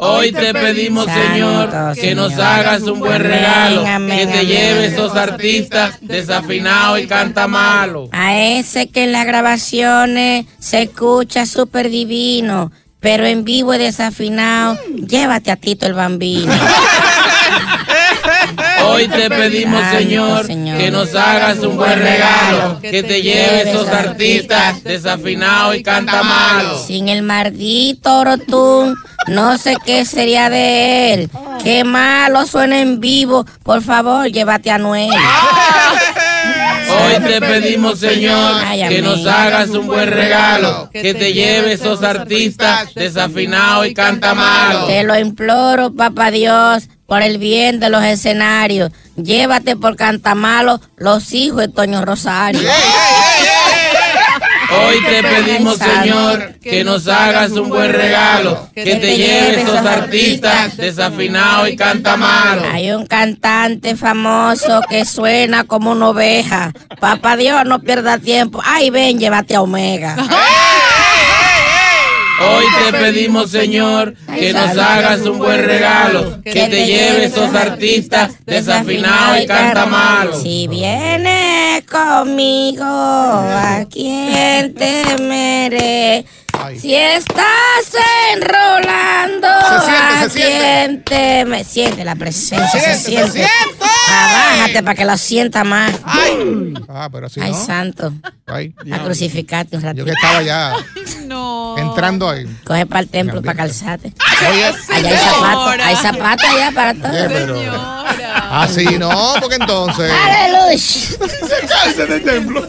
Hoy 0.03 0.33
te 0.33 0.55
pedimos, 0.55 1.07
Señor, 1.07 1.71
que 1.95 2.15
nos 2.15 2.33
hagas 2.39 2.83
un 2.83 3.01
buen 3.01 3.21
regalo, 3.21 3.81
que 3.83 3.87
te 3.87 3.91
amén, 3.93 4.31
lleve 4.47 4.87
amén. 4.87 4.93
esos 4.95 5.15
artistas 5.15 5.99
desafinados 6.01 7.01
y 7.01 7.07
canta 7.07 7.47
malo. 7.47 8.09
A 8.11 8.35
ese 8.37 8.89
que 8.89 9.05
en 9.05 9.13
las 9.13 9.27
grabaciones 9.27 10.47
se 10.59 10.83
escucha 10.83 11.45
súper 11.45 11.91
divino, 11.91 12.73
pero 12.99 13.27
en 13.27 13.45
vivo 13.45 13.75
es 13.75 13.79
desafinado, 13.79 14.79
llévate 15.07 15.51
a 15.51 15.57
Tito 15.57 15.85
el 15.87 15.93
Bambino. 15.95 16.51
Hoy 18.93 19.09
te 19.09 19.29
pedimos, 19.31 19.83
Señor, 19.91 20.47
que 20.47 20.91
nos 20.91 21.15
hagas 21.15 21.59
un 21.61 21.77
buen 21.77 21.99
regalo, 21.99 22.81
que 22.81 23.03
te 23.03 23.23
lleve 23.23 23.71
esos 23.71 23.89
artistas 23.89 24.83
desafinados 24.85 25.77
y 25.77 25.83
canta 25.83 26.23
malo. 26.23 26.79
Sin 26.79 27.09
el 27.09 27.23
maldito 27.23 28.19
Orotún, 28.21 28.97
no 29.29 29.59
sé 29.59 29.77
qué 29.85 30.05
sería 30.05 30.51
de 30.51 31.15
él. 31.15 31.31
Qué 31.63 31.85
malo 31.85 32.47
suena 32.47 32.81
en 32.81 33.01
vivo. 33.01 33.47
Por 33.63 33.83
favor, 33.83 34.27
llévate 34.27 34.71
a 34.71 34.79
Noel. 34.79 35.11
Hoy 36.91 37.23
te 37.27 37.41
pedimos, 37.41 37.99
Señor, 38.01 38.63
que 38.89 39.03
nos 39.03 39.27
hagas 39.27 39.71
un 39.71 39.87
buen 39.87 40.09
regalo, 40.09 40.91
que 40.93 41.15
te 41.15 41.33
lleve 41.33 41.73
esos 41.73 42.03
artistas 42.03 42.95
desafinados 42.95 43.87
y 43.87 43.95
canta 43.95 44.35
malo. 44.35 44.87
Te 44.87 45.03
lo 45.05 45.19
imploro, 45.19 45.93
papá 45.95 46.31
Dios, 46.31 46.89
por 47.07 47.23
el 47.23 47.39
bien 47.39 47.81
de 47.81 47.91
los 47.91 48.05
escenarios. 48.05 48.91
Llévate 49.17 49.77
por 49.77 49.97
cantamalo 49.97 50.81
los 50.97 51.33
hijos 51.33 51.61
de 51.61 51.69
Toño 51.69 52.05
Rosario. 52.05 52.61
Hoy 54.73 55.03
te 55.05 55.23
pedimos, 55.23 55.79
Señor, 55.79 56.55
que 56.61 56.85
nos 56.85 57.09
hagas 57.09 57.53
un 57.53 57.69
buen 57.69 57.93
regalo, 57.93 58.69
que 58.75 58.97
te 58.97 59.17
lleve 59.17 59.63
esos 59.63 59.85
artistas 59.85 60.77
desafinados 60.77 61.69
y 61.71 61.77
canta 61.77 62.17
malo. 62.17 62.63
Hay 62.73 62.91
un 62.93 63.07
cantante 63.07 63.97
famoso 63.97 64.83
que 64.89 65.05
suena 65.05 65.65
como 65.65 65.93
una 65.93 66.09
oveja. 66.09 66.73
Papá 67.01 67.37
Dios, 67.37 67.65
no 67.67 67.81
pierda 67.81 68.19
tiempo. 68.19 68.61
Ay, 68.65 68.91
ven, 68.91 69.19
llévate 69.19 69.55
a 69.55 69.63
Omega. 69.63 70.17
Hoy 72.41 72.65
te 72.85 72.99
pedimos, 72.99 73.51
Señor, 73.51 74.15
que 74.35 74.53
nos 74.53 74.77
hagas 74.79 75.21
un 75.23 75.39
buen 75.39 75.63
regalo, 75.63 76.41
que 76.43 76.53
te 76.53 76.87
lleve 76.87 77.25
esos 77.27 77.55
artistas 77.55 78.33
desafinados 78.47 79.43
y 79.43 79.47
canta 79.47 79.87
malo. 79.87 80.41
Si 80.41 80.67
vienes 80.69 81.85
conmigo, 81.85 82.85
¿a 82.85 83.85
quién 83.91 84.75
temeré? 84.75 86.25
Si 86.79 86.95
estás 86.95 87.47
enrolando, 88.35 89.49
Se 89.69 89.81
siente, 89.87 89.91
¿a 89.97 90.23
se 90.23 90.31
siente. 90.31 91.65
Siente 91.65 92.05
la 92.05 92.15
presencia, 92.17 92.69
Se 92.69 92.81
se, 92.81 92.95
siente, 92.97 93.27
se 93.27 93.39
siente. 93.39 93.51
Abájate 94.09 94.83
para 94.83 94.95
que 94.95 95.05
lo 95.05 95.17
sienta 95.17 95.65
más. 95.65 95.93
Ah, 96.89 97.09
pero 97.11 97.27
así 97.27 97.41
Ay, 97.43 97.53
no. 97.53 97.65
santo. 97.65 98.13
Ay, 98.47 98.75
A 98.93 98.99
crucificarte 99.05 99.77
un 99.77 99.83
yo 99.83 99.89
ratito. 99.89 100.05
que 100.05 100.11
estaba 100.13 100.43
ya 100.43 100.75
entrando 102.01 102.31
ahí. 102.31 102.47
Coge 102.65 102.87
para 102.87 103.01
el 103.01 103.09
templo 103.09 103.43
para 103.43 103.57
calzarte. 103.57 104.13
Oye, 104.51 104.65
Allá 104.93 105.09
hay 105.09 105.17
zapatos, 105.17 105.75
hay 105.87 105.97
zapatos 105.97 106.45
allá 106.49 106.73
para 106.75 106.91
Oye, 106.91 107.01
todos. 107.01 107.33
pero 107.33 107.57
así 108.51 108.85
no, 108.99 109.35
porque 109.41 109.57
entonces. 109.57 110.11
¡Aleluya! 110.11 111.69
Calce 111.69 112.07
del 112.09 112.23
templo. 112.25 112.69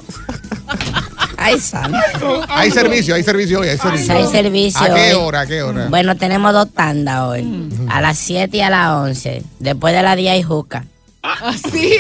Ay, 1.38 1.60
santo. 1.60 2.44
Hay 2.50 2.70
servicio, 2.72 3.16
hay 3.16 3.24
servicio 3.24 3.60
hoy, 3.62 3.70
hay 3.70 3.78
servicio. 3.78 4.14
Hay 4.16 4.28
servicio 4.28 4.80
¿A 4.82 4.94
qué 4.94 5.14
hoy. 5.16 5.22
hora? 5.24 5.40
¿A 5.42 5.48
qué 5.48 5.62
hora? 5.64 5.88
Bueno, 5.90 6.16
tenemos 6.16 6.54
dos 6.54 6.72
tandas 6.72 7.22
hoy. 7.22 7.70
A 7.90 8.00
las 8.00 8.18
7 8.20 8.58
y 8.58 8.62
a 8.62 8.70
las 8.70 8.90
11. 8.92 9.44
Después 9.60 9.94
de 9.96 10.04
las 10.04 10.16
10 10.16 10.32
hay 10.34 10.44
juca. 10.44 10.86
¿Así? 11.24 11.98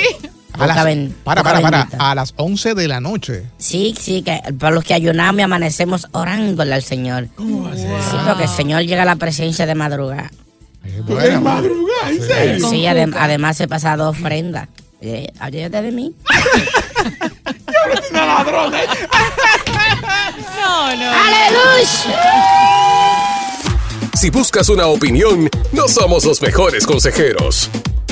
A 0.63 0.67
las- 0.67 0.83
ben- 0.85 1.15
para, 1.23 1.43
para, 1.43 1.61
para. 1.61 1.87
A 1.97 2.15
las 2.15 2.33
11 2.37 2.73
de 2.75 2.87
la 2.87 2.99
noche. 2.99 3.43
Sí, 3.57 3.95
sí, 3.99 4.21
que 4.21 4.39
para 4.59 4.73
los 4.75 4.83
que 4.83 4.93
ayunamos 4.93 5.39
y 5.39 5.43
amanecemos 5.43 6.07
orándole 6.11 6.73
al 6.73 6.83
Señor. 6.83 7.27
Sí, 7.37 8.17
porque 8.27 8.43
el 8.43 8.49
Señor 8.49 8.81
llega 8.83 9.03
a 9.03 9.05
la 9.05 9.15
presencia 9.15 9.65
de 9.65 9.75
madrugada. 9.75 10.31
Bueno, 11.05 11.61
Sí, 12.09 12.59
sí, 12.69 12.81
adem- 12.83 13.15
además 13.17 13.55
se 13.57 13.67
pasa 13.67 13.95
dos 13.95 14.17
ofrendas. 14.17 14.67
Eh, 15.01 15.31
ayúdate 15.39 15.81
de 15.81 15.91
mí. 15.91 16.13
No, 20.61 20.95
no. 20.95 21.11
¡Aleluya! 21.11 21.87
Si 24.13 24.29
buscas 24.29 24.69
una 24.69 24.87
opinión, 24.87 25.49
no 25.71 25.87
somos 25.87 26.25
los 26.25 26.41
mejores 26.41 26.85
consejeros. 26.85 27.69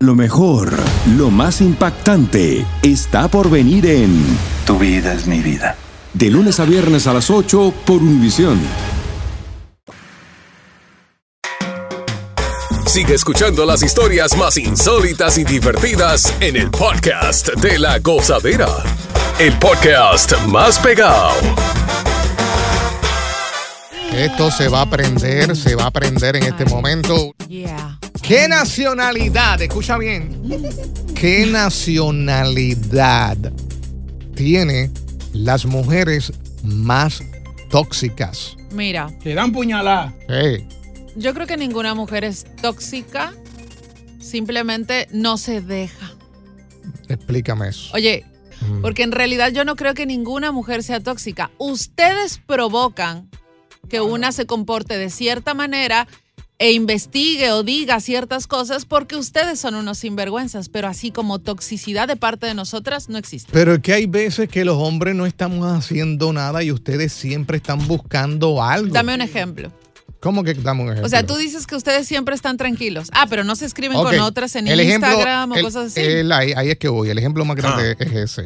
Lo 0.00 0.14
mejor, 0.16 0.72
lo 1.16 1.30
más 1.30 1.60
impactante, 1.60 2.66
está 2.82 3.28
por 3.28 3.48
venir 3.48 3.86
en 3.86 4.24
Tu 4.66 4.76
vida 4.76 5.14
es 5.14 5.26
mi 5.26 5.38
vida. 5.38 5.76
De 6.12 6.30
lunes 6.30 6.58
a 6.58 6.64
viernes 6.64 7.06
a 7.06 7.14
las 7.14 7.30
8 7.30 7.72
por 7.86 8.02
Univisión. 8.02 8.60
Sigue 12.86 13.14
escuchando 13.14 13.64
las 13.64 13.82
historias 13.82 14.36
más 14.36 14.56
insólitas 14.56 15.38
y 15.38 15.44
divertidas 15.44 16.34
en 16.40 16.56
el 16.56 16.70
podcast 16.70 17.48
de 17.54 17.78
la 17.78 17.98
gozadera. 18.00 18.68
El 19.38 19.56
podcast 19.58 20.36
más 20.46 20.78
pegado. 20.80 21.30
Esto 24.12 24.50
se 24.50 24.68
va 24.68 24.80
a 24.80 24.82
aprender, 24.82 25.56
se 25.56 25.74
va 25.76 25.84
a 25.84 25.86
aprender 25.86 26.36
en 26.36 26.44
este 26.44 26.64
momento. 26.66 27.32
Yeah. 27.48 27.93
¿Qué 28.26 28.48
nacionalidad? 28.48 29.60
Escucha 29.60 29.98
bien. 29.98 30.40
¿Qué 31.14 31.46
nacionalidad 31.46 33.36
tiene 34.34 34.90
las 35.32 35.66
mujeres 35.66 36.32
más 36.62 37.22
tóxicas? 37.70 38.56
Mira, 38.72 39.08
Te 39.22 39.34
dan 39.34 39.52
puñalada. 39.52 40.14
Hey, 40.28 40.66
yo 41.16 41.34
creo 41.34 41.46
que 41.46 41.56
ninguna 41.56 41.94
mujer 41.94 42.24
es 42.24 42.44
tóxica. 42.60 43.32
Simplemente 44.20 45.06
no 45.12 45.36
se 45.36 45.60
deja. 45.60 46.10
explícame 47.08 47.68
eso. 47.68 47.90
Oye, 47.94 48.24
Mm. 48.60 48.80
porque 48.80 49.02
en 49.02 49.12
realidad 49.12 49.50
yo 49.52 49.64
no 49.64 49.76
creo 49.76 49.92
que 49.94 50.06
ninguna 50.06 50.50
mujer 50.52 50.82
sea 50.82 51.00
tóxica. 51.00 51.50
Ustedes 51.58 52.38
provocan 52.46 53.28
que 53.90 54.00
una 54.00 54.32
se 54.32 54.46
comporte 54.46 54.96
de 54.96 55.10
cierta 55.10 55.52
manera 55.54 56.06
e 56.58 56.72
investigue 56.72 57.50
o 57.50 57.62
diga 57.64 57.98
ciertas 58.00 58.46
cosas 58.46 58.84
porque 58.86 59.16
ustedes 59.16 59.58
son 59.58 59.74
unos 59.74 59.98
sinvergüenzas, 59.98 60.68
pero 60.68 60.86
así 60.88 61.10
como 61.10 61.40
toxicidad 61.40 62.06
de 62.06 62.16
parte 62.16 62.46
de 62.46 62.54
nosotras 62.54 63.08
no 63.08 63.18
existe. 63.18 63.50
Pero 63.52 63.74
es 63.74 63.80
que 63.80 63.92
hay 63.92 64.06
veces 64.06 64.48
que 64.48 64.64
los 64.64 64.76
hombres 64.78 65.14
no 65.16 65.26
estamos 65.26 65.66
haciendo 65.70 66.32
nada 66.32 66.62
y 66.62 66.70
ustedes 66.70 67.12
siempre 67.12 67.56
están 67.56 67.86
buscando 67.88 68.62
algo. 68.62 68.94
Dame 68.94 69.14
un 69.14 69.20
ejemplo. 69.20 69.72
¿Cómo 70.20 70.42
que 70.42 70.54
damos 70.54 70.84
un 70.84 70.90
ejemplo? 70.92 71.06
O 71.06 71.10
sea, 71.10 71.26
tú 71.26 71.34
dices 71.36 71.66
que 71.66 71.76
ustedes 71.76 72.06
siempre 72.06 72.34
están 72.34 72.56
tranquilos. 72.56 73.08
Ah, 73.12 73.26
pero 73.28 73.44
no 73.44 73.56
se 73.56 73.66
escriben 73.66 73.98
con 73.98 74.18
otras 74.20 74.56
en 74.56 74.68
el 74.68 74.80
ejemplo- 74.80 75.10
Instagram 75.10 75.52
o 75.52 75.56
el- 75.56 75.62
cosas 75.64 75.86
así. 75.88 76.00
el- 76.00 76.32
ahí, 76.32 76.52
ahí 76.56 76.70
es 76.70 76.78
que 76.78 76.88
voy. 76.88 77.10
El 77.10 77.18
ejemplo 77.18 77.44
más 77.44 77.56
grande 77.56 77.94
Ah. 78.00 78.02
es 78.04 78.12
ese. 78.38 78.44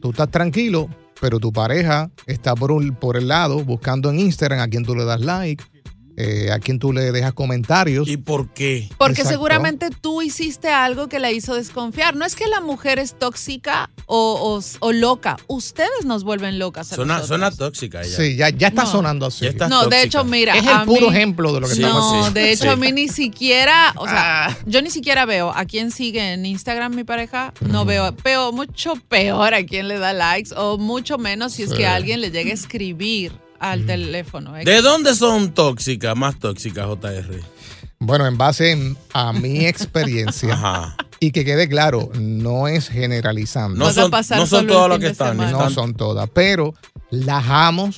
Tú 0.00 0.10
estás 0.10 0.28
tranquilo, 0.30 0.88
pero 1.20 1.38
tu 1.38 1.52
pareja 1.52 2.10
está 2.26 2.56
por, 2.56 2.72
un, 2.72 2.94
por 2.96 3.16
el 3.16 3.28
lado 3.28 3.62
buscando 3.62 4.10
en 4.10 4.18
Instagram 4.18 4.58
a 4.60 4.66
quien 4.68 4.84
tú 4.84 4.96
le 4.96 5.04
das 5.04 5.20
like, 5.20 5.62
eh, 6.16 6.50
a 6.52 6.58
quien 6.58 6.78
tú 6.78 6.92
le 6.92 7.12
dejas 7.12 7.32
comentarios. 7.32 8.08
¿Y 8.08 8.16
por 8.16 8.52
qué? 8.52 8.88
Porque 8.98 9.12
Exacto. 9.22 9.30
seguramente 9.30 9.88
tú 10.00 10.22
hiciste 10.22 10.68
algo 10.68 11.08
que 11.08 11.18
la 11.18 11.30
hizo 11.30 11.54
desconfiar. 11.54 12.14
No 12.16 12.24
es 12.24 12.34
que 12.36 12.46
la 12.48 12.60
mujer 12.60 12.98
es 12.98 13.18
tóxica 13.18 13.90
o, 14.06 14.58
o- 14.60 14.86
o 14.86 14.92
loca. 14.92 15.36
Ustedes 15.46 16.04
nos 16.04 16.24
vuelven 16.24 16.58
locas. 16.58 16.92
a 16.92 16.96
Suena, 16.96 17.50
tóxica 17.50 18.02
ella. 18.02 18.16
Sí, 18.16 18.36
ya, 18.36 18.50
ya 18.50 18.68
está 18.68 18.84
No. 18.84 18.90
sonando 18.90 19.26
así. 19.26 19.46
No, 19.68 19.86
de 19.86 20.02
hecho, 20.02 20.24
mira. 20.24 20.54
Es 20.56 20.66
el 20.66 20.82
puro 20.84 21.10
mí- 21.10 21.16
ejemplo 21.16 21.52
de 21.52 21.60
lo 21.60 21.68
que 21.68 21.74
Sí. 21.74 21.82
estamos 21.82 22.00
No, 22.12 22.18
haciendo. 22.20 22.40
de 22.40 22.52
hecho 22.52 22.62
Sí. 22.64 22.68
a 22.68 22.76
mí 22.76 22.92
ni 22.92 23.08
siquiera, 23.08 23.92
o 23.96 24.06
sea, 24.06 24.46
Ah. 24.48 24.58
yo 24.66 24.82
ni 24.82 24.90
siquiera 24.90 25.24
veo 25.26 25.50
a 25.54 25.64
quién 25.64 25.90
sigue 25.90 26.32
en 26.32 26.44
Instagram 26.44 26.94
mi 26.94 27.04
pareja, 27.04 27.52
no 27.60 27.84
veo, 27.84 28.14
veo 28.24 28.52
mucho 28.52 28.94
peor 29.08 29.54
a 29.54 29.64
quién 29.64 29.88
le 29.88 29.98
da 29.98 30.12
likes 30.12 30.50
o 30.56 30.76
mucho 30.78 31.18
menos 31.18 31.52
si 31.54 31.62
es 31.62 31.72
que 31.72 31.86
alguien 31.86 32.20
le 32.20 32.30
llega 32.30 32.50
a 32.50 32.54
escribir 32.54 33.32
al 33.60 33.86
teléfono. 33.86 34.56
¿eh? 34.56 34.64
¿De 34.64 34.82
dónde 34.82 35.14
son 35.14 35.52
tóxicas, 35.52 36.16
más 36.16 36.38
tóxicas, 36.38 36.86
JR? 36.86 37.40
Bueno, 38.00 38.26
en 38.26 38.36
base 38.38 38.96
a 39.12 39.32
mi 39.32 39.66
experiencia, 39.66 40.54
Ajá. 40.54 40.96
y 41.20 41.30
que 41.32 41.44
quede 41.44 41.68
claro, 41.68 42.10
no 42.18 42.66
es 42.66 42.88
generalizando. 42.88 43.78
No 43.78 43.92
son, 43.92 44.10
no 44.10 44.46
son 44.46 44.66
todas 44.66 44.88
las 44.88 44.98
que 44.98 45.08
están. 45.08 45.36
No 45.36 45.70
son 45.70 45.94
todas, 45.94 46.28
pero 46.30 46.74
las 47.10 47.44
amo, 47.48 47.90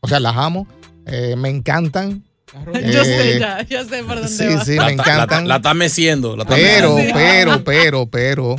o 0.00 0.08
sea, 0.08 0.20
las 0.20 0.36
amo, 0.36 0.66
eh, 1.06 1.34
me 1.36 1.48
encantan. 1.50 2.22
Yo 2.92 3.04
sé 3.04 3.36
Eh, 3.36 3.40
ya, 3.40 3.62
ya 3.62 3.84
sé 3.84 4.02
por 4.04 4.14
dónde 4.16 4.28
Sí, 4.28 4.46
va. 4.46 4.64
sí, 4.64 4.76
La 4.76 4.86
me 4.86 4.92
encantan. 4.92 5.48
La 5.48 5.56
está 5.56 5.74
meciendo. 5.74 6.36
La 6.36 6.44
está 6.44 6.54
Pero, 6.54 6.94
meciendo. 6.94 7.14
pero, 7.18 7.64
pero, 7.64 8.06
pero, 8.06 8.56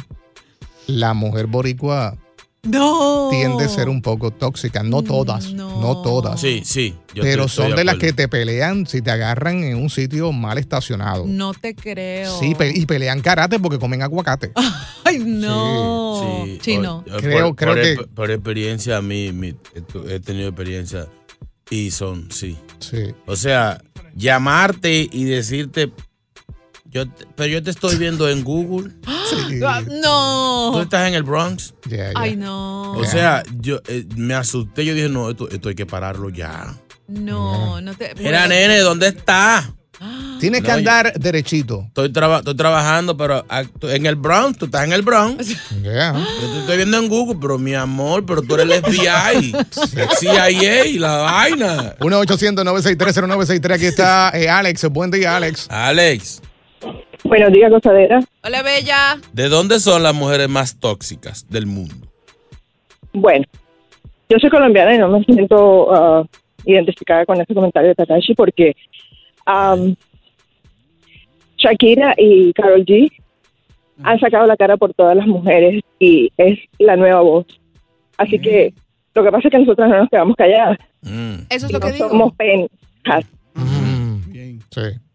la 0.88 1.14
mujer 1.14 1.48
boricua 1.48 2.16
No. 2.64 3.30
tiende 3.32 3.64
a 3.66 3.70
ser 3.70 3.88
un 3.90 4.02
poco 4.02 4.32
tóxica. 4.32 4.84
No 4.84 5.02
todas, 5.02 5.54
no, 5.54 6.02
todas. 6.02 6.42
Sí, 6.42 6.62
sí. 6.66 6.94
yo 7.16 7.24
pero 7.24 7.46
estoy- 7.46 7.64
estoy 7.66 7.66
son 7.70 7.76
de 7.78 7.84
las 7.86 7.96
que 7.98 8.12
te 8.14 8.28
pelean 8.28 8.86
si 8.86 9.02
te 9.02 9.12
agarran 9.12 9.64
en 9.64 9.78
un 9.78 9.90
sitio 9.90 10.32
mal 10.34 10.58
estacionado. 10.58 11.24
No 11.26 11.54
te 11.54 11.74
creo. 11.74 12.38
Sí, 12.40 12.56
pe- 12.56 12.74
y 12.76 12.86
pelean 12.86 13.22
karate 13.22 13.60
porque 13.60 13.80
comen 13.80 14.02
aguacate. 14.02 14.52
Ay, 15.06 15.20
no. 15.20 16.44
Sí, 16.46 16.60
Chino. 16.62 17.04
o- 17.10 17.18
o- 17.18 17.20
Creo- 17.22 17.48
por, 17.48 17.56
creo 17.56 17.74
por 17.74 17.82
que- 17.82 18.14
por 18.16 18.32
experiencia, 18.32 18.98
a 18.98 19.02
mí 19.02 19.32
mi- 19.32 19.56
he 20.10 20.20
tenido 20.20 20.50
experiencia 20.50 21.08
y 21.70 21.92
son, 21.92 22.30
sí. 22.32 22.58
Sí. 22.80 23.14
O 23.26 23.36
sea, 23.38 23.82
llamarte 24.16 25.08
y 25.12 25.24
decirte, 25.24 25.92
yo 26.90 27.08
te- 27.10 27.26
pero 27.36 27.48
yo 27.50 27.64
te 27.64 27.72
estoy 27.72 27.96
viendo 27.98 28.28
en 28.30 28.44
Google. 28.44 28.92
sí. 29.30 29.60
Ah, 29.66 29.82
Tú 29.86 29.92
No. 30.02 30.82
estás 30.82 31.08
en 31.08 31.14
el 31.14 31.24
Bronx. 31.24 31.74
Yeah, 31.90 32.12
yeah. 32.12 32.14
Ay, 32.16 32.36
no. 32.36 32.92
O 32.94 33.06
sea, 33.06 33.44
yo 33.60 33.80
eh, 33.88 34.06
me 34.16 34.34
asusté. 34.36 34.86
Yo 34.86 34.94
dije, 34.94 35.10
no, 35.10 35.30
esto, 35.30 35.50
esto 35.50 35.70
hay 35.70 35.76
que 35.76 35.86
pararlo 35.86 36.30
ya. 36.30 36.76
No, 37.08 37.82
no 37.82 37.94
te. 37.96 38.14
Mira, 38.20 38.48
nene, 38.48 38.80
¿dónde 38.80 39.08
está? 39.08 39.74
Tienes 40.40 40.62
que 40.64 40.72
andar 40.72 41.12
derechito. 41.20 41.84
Estoy, 41.88 42.10
traba- 42.14 42.38
estoy 42.38 42.56
trabajando, 42.56 43.18
pero 43.18 43.46
actu- 43.50 43.90
en 43.94 44.06
el 44.06 44.16
Bronx, 44.16 44.58
tú 44.58 44.66
estás 44.66 44.86
en 44.86 44.94
el 44.94 45.02
Bronx. 45.02 45.48
Yeah. 45.84 46.14
Yo 46.42 46.50
te 46.54 46.60
estoy 46.62 46.78
viendo 46.78 46.98
en 46.98 47.10
Google, 47.10 47.38
pero 47.42 47.58
mi 47.58 47.74
amor, 47.74 48.26
pero 48.26 48.42
tú 48.42 48.56
eres 48.56 48.78
el 48.78 48.84
FBI. 48.94 49.54
CIA, 50.18 51.00
la 51.00 51.18
vaina. 51.18 51.96
1-800-963-0963. 52.00 53.74
Aquí 53.74 53.86
está 53.88 54.32
eh, 54.34 54.48
Alex. 54.50 54.86
Buen 54.90 55.12
día, 55.12 55.36
Alex. 55.36 55.68
Alex, 55.70 56.42
Buenos 57.24 57.52
días, 57.52 57.72
gozadera. 57.72 58.20
Hola, 58.44 58.64
Bella. 58.64 59.18
¿de 59.34 59.50
dónde 59.50 59.80
son 59.80 60.04
las 60.04 60.16
mujeres 60.16 60.50
más 60.50 60.80
tóxicas 60.80 61.48
del 61.50 61.66
mundo? 61.66 62.08
Bueno, 63.14 63.46
yo 64.30 64.38
soy 64.40 64.50
colombiana 64.50 64.96
y 64.96 64.98
no 64.98 65.10
me 65.10 65.24
siento 65.24 65.94
ah, 65.94 66.26
identificada 66.66 67.26
con 67.26 67.40
ese 67.42 67.54
comentario 67.54 67.90
de 67.90 67.96
Takashi 67.96 68.34
porque 68.36 68.76
am, 69.46 69.96
Shakira 71.58 72.14
y 72.18 72.54
Carol 72.54 72.86
G 72.86 73.12
han 74.04 74.20
sacado 74.20 74.48
la 74.48 74.56
cara 74.56 74.78
por 74.78 74.94
todas 74.94 75.16
las 75.16 75.28
mujeres 75.28 75.84
y 76.00 76.32
es 76.38 76.58
la 76.78 76.96
nueva 76.96 77.22
voz. 77.22 77.46
Así 78.18 78.40
que 78.40 78.74
lo 79.14 79.24
que 79.24 79.32
pasa 79.32 79.48
es 79.48 79.52
que 79.52 79.60
nosotros 79.60 79.90
no 79.90 79.98
nos 79.98 80.10
quedamos 80.10 80.36
calladas. 80.36 80.78
Mm. 81.02 81.36
Eso 81.50 81.66
es 81.66 81.72
lo 81.72 81.80
que 81.80 81.88
no 81.88 81.94
digo. 81.94 82.10
somos 82.10 82.34
penjas. 82.36 83.26
Sí. 84.72 85.09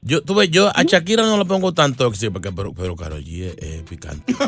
Yo, 0.00 0.22
tú 0.22 0.34
ves, 0.34 0.50
yo 0.50 0.68
a 0.74 0.82
Shakira 0.84 1.24
no 1.24 1.36
la 1.36 1.44
pongo 1.44 1.74
tan 1.74 1.94
tóxica, 1.94 2.30
porque, 2.32 2.52
pero, 2.52 2.72
pero 2.72 2.94
Karol 2.96 3.22
G 3.24 3.44
es, 3.46 3.56
es 3.58 3.82
picante. 3.82 4.32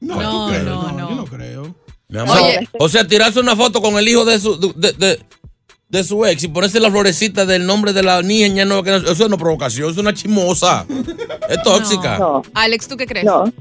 No, 0.00 0.16
No, 0.22 0.48
no, 0.50 0.52
yo 0.52 0.62
no. 0.62 1.10
no 1.16 1.24
creo. 1.24 1.74
Mi 2.08 2.18
amor. 2.18 2.38
Oye. 2.40 2.68
O 2.78 2.88
sea, 2.88 3.06
tirarse 3.06 3.40
una 3.40 3.56
foto 3.56 3.80
con 3.80 3.96
el 3.98 4.08
hijo 4.08 4.24
de 4.24 4.38
su, 4.38 4.72
de, 4.76 4.92
de- 4.92 5.18
de 5.88 6.04
su 6.04 6.24
ex 6.24 6.44
y 6.44 6.48
ponerse 6.48 6.78
la 6.78 6.88
florecita 6.88 7.44
del 7.44 7.66
nombre 7.66 7.92
de 7.92 8.04
la 8.04 8.22
niña, 8.22 8.64
no, 8.64 8.80
que 8.84 8.90
no- 8.90 8.96
eso 8.98 9.10
es 9.10 9.20
una 9.20 9.36
provocación, 9.36 9.90
es 9.90 9.98
una 9.98 10.14
chimosa. 10.14 10.86
Es 11.48 11.60
tóxica. 11.62 12.16
No, 12.16 12.42
Alex, 12.54 12.86
¿tú 12.86 12.96
qué 12.96 13.06
crees? 13.06 13.24
no. 13.26 13.52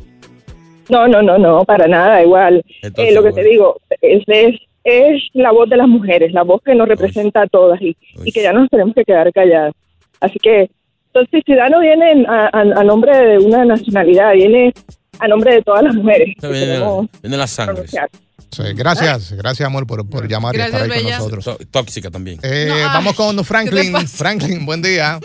No, 0.89 1.07
no, 1.07 1.21
no, 1.21 1.37
no, 1.37 1.63
para 1.65 1.87
nada, 1.87 2.21
igual. 2.23 2.63
Entonces, 2.81 3.11
Eh, 3.11 3.15
lo 3.15 3.21
que 3.23 3.29
bueno. 3.29 3.43
te 3.43 3.49
digo 3.49 3.81
es, 4.01 4.23
es, 4.27 4.55
es 4.83 5.21
la 5.33 5.51
voz 5.51 5.69
de 5.69 5.77
las 5.77 5.87
mujeres, 5.87 6.31
la 6.33 6.41
voz 6.43 6.61
que 6.65 6.73
nos 6.73 6.87
representa 6.87 7.43
a 7.43 7.47
todas 7.47 7.79
y, 7.81 7.95
y 8.25 8.31
que 8.31 8.41
ya 8.41 8.53
no 8.53 8.61
nos 8.61 8.69
tenemos 8.71 8.95
que 8.95 9.03
quedar 9.05 9.31
calladas. 9.31 9.73
Así 10.19 10.39
que 10.39 10.69
toxicidad 11.13 11.69
no 11.69 11.79
viene 11.79 12.25
a, 12.27 12.45
a- 12.53 12.79
a 12.81 12.83
nombre 12.83 13.17
de 13.17 13.37
una 13.39 13.65
nacionalidad, 13.65 14.33
viene 14.33 14.73
a 15.19 15.27
nombre 15.27 15.55
de 15.55 15.61
todas 15.61 15.83
las 15.83 15.95
mujeres. 15.95 16.35
Viene, 16.41 16.79
viene 17.21 17.37
la 17.37 17.47
sangre. 17.47 17.83
Sí, 17.87 18.63
gracias, 18.75 19.31
gracias 19.33 19.67
amor 19.67 19.85
por, 19.85 20.09
por 20.09 20.27
llamar 20.27 20.55
y 20.55 20.57
Gracias, 20.57 20.81
estar 20.81 20.97
ahí 20.97 21.03
Bella. 21.03 21.17
con 21.19 21.31
nosotros. 21.31 21.45
Tó- 21.45 21.65
Tóxica 21.69 22.09
también. 22.09 22.39
Eh, 22.41 22.67
No, 22.69 22.75
vamos 22.87 23.15
con 23.15 23.37
¿qué 23.37 23.43
Franklin. 23.43 23.95
Franklin, 24.07 24.65
buen 24.65 24.81
día. 24.81 25.19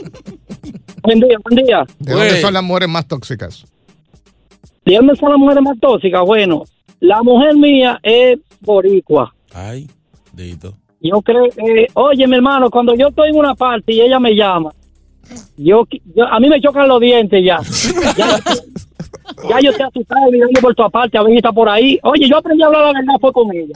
Buen 1.02 1.20
día, 1.20 1.38
buen 1.42 1.64
día. 1.64 1.84
¿De 1.98 2.12
dónde 2.12 2.40
son 2.40 2.52
las 2.54 2.62
mujeres 2.62 2.88
más 2.88 3.06
tóxicas? 3.08 3.64
¿De 4.84 4.94
dónde 4.96 5.16
son 5.16 5.30
las 5.30 5.38
mujeres 5.38 5.62
más 5.62 5.78
tóxicas? 5.80 6.20
Bueno, 6.26 6.64
la 7.00 7.22
mujer 7.22 7.54
mía 7.56 7.98
es 8.02 8.38
boricua. 8.60 9.34
Ay, 9.54 9.88
dito. 10.32 10.74
Yo 11.00 11.20
creo, 11.22 11.46
eh, 11.46 11.86
oye, 11.94 12.26
mi 12.26 12.36
hermano, 12.36 12.70
cuando 12.70 12.94
yo 12.94 13.08
estoy 13.08 13.30
en 13.30 13.36
una 13.36 13.54
parte 13.54 13.92
y 13.92 14.00
ella 14.02 14.18
me 14.20 14.34
llama, 14.34 14.70
yo, 15.56 15.86
yo- 16.14 16.26
a 16.26 16.38
mí 16.40 16.48
me 16.48 16.60
chocan 16.60 16.88
los 16.88 17.00
dientes 17.00 17.42
ya. 17.44 17.58
Ya, 19.42 19.48
ya 19.50 19.60
yo 19.62 19.70
estoy 19.70 19.86
asustado 19.86 20.30
mirando 20.30 20.60
por 20.60 20.74
tu 20.74 20.82
aparte 20.82 21.16
a 21.16 21.22
ver 21.22 21.30
si 21.32 21.36
está 21.38 21.50
por 21.50 21.68
ahí. 21.68 21.98
Oye, 22.02 22.28
yo 22.28 22.36
aprendí 22.36 22.62
a 22.62 22.66
hablar 22.66 22.82
la 22.82 23.00
verdad 23.00 23.14
fue 23.20 23.32
con 23.32 23.48
ella. 23.54 23.72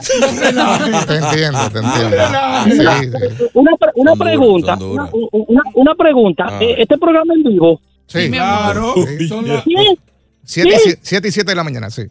Te 1.07 1.15
entiendo, 1.15 1.59
te 1.71 1.79
entiendo. 1.79 2.17
Sí, 2.65 3.09
sí. 3.39 3.49
Una, 3.55 3.71
una 3.95 4.15
pregunta, 4.15 4.75
una, 4.79 5.09
una- 5.31 5.61
una 5.73 5.95
pregunta. 5.95 6.45
Ah. 6.49 6.59
Este 6.61 6.97
programa 6.97 7.33
en 7.33 7.43
vivo, 7.43 7.81
Sí. 8.05 8.29
Claro. 8.29 8.93
Sí. 9.17 9.27
Son 9.27 9.47
las- 9.47 9.63
¿quién? 9.63 9.97
Siete, 10.43 10.69
y 10.69 10.71
Sí. 10.73 10.79
siete- 10.83 10.99
siete 11.03 11.27
y 11.27 11.31
siete 11.31 11.51
de 11.51 11.55
la 11.55 11.63
mañana, 11.63 11.89
sí. 11.89 12.03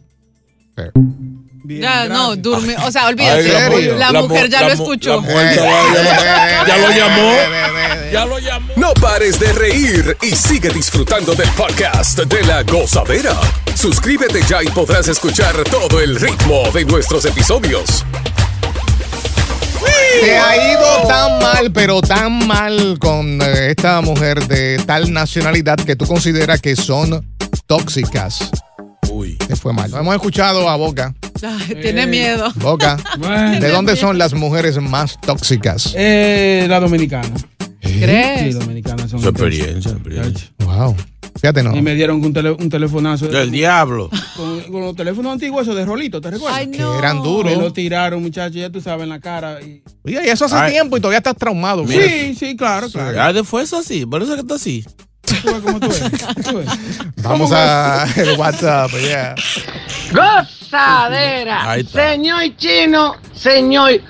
Sí. 0.77 0.83
Bien, 1.63 1.81
Ya, 1.81 2.05
no, 2.07 2.35
durmió. 2.35 2.77
O 2.85 2.91
sea, 2.91 3.07
olvídate. 3.09 3.43
la, 3.97 4.11
mu- 4.13 4.27
mujer 4.27 4.49
ya 4.49 4.61
la 4.61 4.67
lo 4.69 4.73
escuchó. 4.73 5.15
la 5.15 5.21
mujer 5.21 5.55
ya 5.55 5.63
lo- 5.63 6.67
ya 6.67 6.77
lo 6.77 6.89
llamó. 6.91 7.33
Ya 8.11 8.25
lo 8.25 8.39
llamó. 8.39 8.73
No 8.75 8.93
pares 8.93 9.39
de 9.39 9.51
reír 9.53 10.17
y 10.21 10.35
sigue 10.35 10.69
disfrutando 10.69 11.35
del 11.35 11.49
podcast 11.51 12.19
de 12.19 12.43
la 12.43 12.63
gozadera. 12.63 13.35
Suscríbete 13.75 14.41
ya 14.47 14.63
y 14.63 14.67
podrás 14.67 15.07
escuchar 15.07 15.55
todo 15.65 15.99
el 16.01 16.19
ritmo 16.19 16.63
de 16.73 16.85
nuestros 16.85 17.25
episodios. 17.25 18.03
Te 20.21 20.37
ha 20.37 20.71
ido 20.73 21.07
tan 21.07 21.39
mal, 21.39 21.71
pero 21.71 22.01
tan 22.01 22.45
mal 22.47 22.97
con 22.99 23.41
eh, 23.41 23.69
esta 23.69 24.01
mujer 24.01 24.45
de 24.47 24.77
tal 24.85 25.13
nacionalidad 25.13 25.77
que 25.77 25.95
tú 25.95 26.05
consideras 26.05 26.59
que 26.61 26.75
son 26.75 27.25
tóxicas. 27.67 28.49
Uy. 29.09 29.35
Te 29.37 29.55
fue 29.55 29.71
mal. 29.71 29.93
Hemos 29.93 30.15
escuchado 30.15 30.67
a 30.69 30.75
Boca. 30.75 31.13
Ay, 31.43 31.75
tiene 31.81 32.07
miedo. 32.07 32.51
Boca. 32.55 32.97
Bueno. 33.19 33.59
¿De 33.59 33.69
dónde 33.69 33.95
son 33.95 34.17
las 34.17 34.33
mujeres 34.33 34.77
más 34.81 35.19
tóxicas? 35.21 35.93
Eh, 35.97 36.65
la 36.69 36.79
dominicana. 36.79 37.29
Sí, 37.81 37.99
¿Crees? 38.01 38.59
dominicanas 38.59 39.09
son 39.09 39.21
Su 39.21 39.29
experiencia, 39.29 39.91
experiencia. 39.91 40.49
Wow. 40.59 40.95
Fíjate, 41.41 41.63
no. 41.63 41.75
Y 41.75 41.81
me 41.81 41.95
dieron 41.95 42.23
un, 42.23 42.33
tele- 42.33 42.51
un 42.59 42.69
telefonazo. 42.69 43.27
Del 43.27 43.51
diablo. 43.51 44.09
Con, 44.35 44.61
con 44.63 44.81
los 44.81 44.95
teléfonos 44.95 45.33
antiguos, 45.33 45.61
esos 45.63 45.75
de 45.75 45.85
rolito, 45.85 46.19
¿te 46.19 46.31
recuerdas? 46.31 46.59
Ay, 46.59 46.67
no. 46.67 46.91
Que 46.93 46.99
eran 46.99 47.21
duros. 47.23 47.55
Me 47.55 47.61
lo 47.61 47.71
tiraron, 47.71 48.21
muchachos, 48.21 48.55
ya 48.55 48.69
tú 48.69 48.81
sabes, 48.81 49.03
en 49.03 49.09
la 49.09 49.19
cara. 49.19 49.61
Y... 49.61 49.81
Oye, 50.03 50.21
y 50.25 50.29
eso 50.29 50.45
hace 50.45 50.55
Ay. 50.55 50.71
tiempo 50.73 50.97
y 50.97 50.99
todavía 50.99 51.19
estás 51.19 51.37
traumado. 51.37 51.87
Sí, 51.87 52.35
sí, 52.37 52.55
claro, 52.57 52.89
claro. 52.89 53.13
Ya 53.15 53.31
después 53.31 53.65
eso 53.65 53.77
así, 53.77 54.05
por 54.05 54.21
eso 54.21 54.33
que 54.35 54.41
está 54.41 54.55
así. 54.55 54.83
Tú 55.29 55.53
ves 55.53 55.61
cómo 55.63 55.79
tú 55.79 55.87
ves, 55.87 56.11
tú 56.43 56.57
ves. 56.57 56.67
Vamos 57.17 57.51
a 57.51 58.05
el 58.15 58.37
WhatsApp, 58.37 58.91
ya. 59.07 59.35
Gozadera. 60.11 61.71
Ahí 61.71 61.81
está. 61.81 62.11
Señor 62.11 62.55
chino, 62.57 63.15
señor 63.33 64.01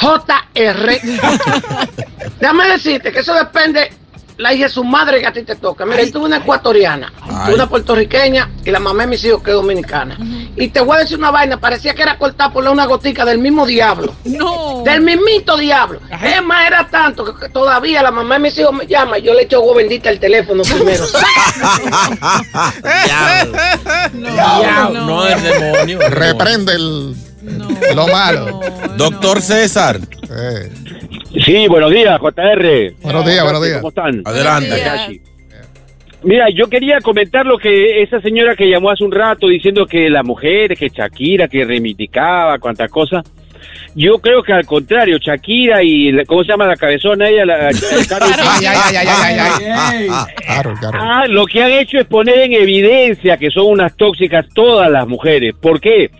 JR. 0.00 1.00
Déjame 2.40 2.68
decirte 2.68 3.12
que 3.12 3.20
eso 3.20 3.34
depende 3.34 3.92
la 4.40 4.54
hija 4.54 4.64
de 4.64 4.72
su 4.72 4.82
madre 4.82 5.20
que 5.20 5.26
a 5.26 5.32
ti 5.32 5.42
te 5.42 5.54
toca. 5.54 5.84
Mira, 5.84 6.02
yo 6.02 6.12
tuve 6.12 6.24
una 6.24 6.38
ecuatoriana, 6.38 7.12
Ay. 7.22 7.54
una 7.54 7.68
puertorriqueña 7.68 8.50
y 8.64 8.70
la 8.70 8.80
mamá 8.80 9.02
de 9.02 9.08
mis 9.08 9.22
hijos 9.24 9.42
que 9.42 9.50
es 9.50 9.56
dominicana. 9.56 10.16
Y 10.56 10.68
te 10.68 10.80
voy 10.80 10.96
a 10.96 11.00
decir 11.00 11.18
una 11.18 11.30
vaina, 11.30 11.58
parecía 11.60 11.94
que 11.94 12.02
era 12.02 12.16
cortar 12.16 12.50
por 12.50 12.66
una 12.66 12.86
gotica 12.86 13.24
del 13.26 13.38
mismo 13.38 13.66
diablo. 13.66 14.14
No. 14.40 14.82
Del 14.84 15.02
mismito 15.02 15.58
diablo. 15.58 16.00
Es 16.22 16.42
más, 16.42 16.66
era 16.66 16.88
tanto 16.88 17.36
que 17.36 17.48
todavía 17.50 18.02
la 18.02 18.10
mamá 18.10 18.36
de 18.36 18.40
mis 18.40 18.58
hijos 18.58 18.72
me 18.72 18.86
llama 18.86 19.18
y 19.18 19.22
yo 19.22 19.34
le 19.34 19.42
echo 19.42 19.58
agua 19.58 19.76
bendita 19.76 20.08
el 20.08 20.18
teléfono 20.18 20.62
primero. 20.62 21.04
Diablo. 24.12 25.00
No, 25.04 25.26
el 25.26 25.42
demonio. 25.42 25.98
Reprende 26.08 26.72
el, 26.72 27.14
lo 27.94 28.06
malo. 28.08 28.60
Doctor 28.96 29.42
César. 29.42 30.00
Eh, 30.30 30.70
Sí, 31.44 31.66
buenos 31.68 31.90
días, 31.92 32.18
JR. 32.20 32.94
Buenos 33.02 33.24
días, 33.26 33.42
buenos 33.44 33.62
días. 33.64 33.76
¿Cómo 33.78 33.88
están? 33.88 34.22
Adelante. 34.24 34.74
Días. 34.74 35.10
Mira, 36.22 36.46
yo 36.54 36.68
quería 36.68 36.98
comentar 37.00 37.46
lo 37.46 37.56
que 37.56 38.02
esa 38.02 38.20
señora 38.20 38.54
que 38.54 38.68
llamó 38.68 38.90
hace 38.90 39.04
un 39.04 39.12
rato 39.12 39.48
diciendo 39.48 39.86
que 39.86 40.10
las 40.10 40.24
mujeres, 40.24 40.78
que 40.78 40.88
Shakira, 40.88 41.48
que 41.48 41.64
reivindicaba, 41.64 42.58
cuantas 42.58 42.90
cosas. 42.90 43.24
Yo 43.94 44.18
creo 44.18 44.42
que 44.42 44.52
al 44.52 44.66
contrario, 44.66 45.18
Shakira 45.18 45.82
y, 45.82 46.12
la- 46.12 46.24
¿cómo 46.24 46.42
se 46.44 46.48
llama 46.50 46.66
la 46.66 46.76
cabezona 46.76 47.28
ella? 47.28 47.44
La, 47.46 47.56
Karol 48.08 48.28
G. 48.28 48.42
Ay, 48.60 48.66
ay, 48.66 48.96
ay, 48.96 49.06
ay, 49.08 49.38
ay, 49.38 49.64
ay. 49.72 50.08
Claro, 50.44 50.74
claro. 50.78 50.98
Ah, 51.00 51.24
lo 51.26 51.46
que 51.46 51.62
han 51.62 51.72
hecho 51.72 51.98
es 51.98 52.06
poner 52.06 52.38
en 52.40 52.52
evidencia 52.52 53.36
que 53.36 53.50
son 53.50 53.66
unas 53.66 53.96
tóxicas 53.96 54.46
todas 54.54 54.90
las 54.90 55.06
mujeres. 55.08 55.54
¿Por 55.60 55.80
qué? 55.80 56.10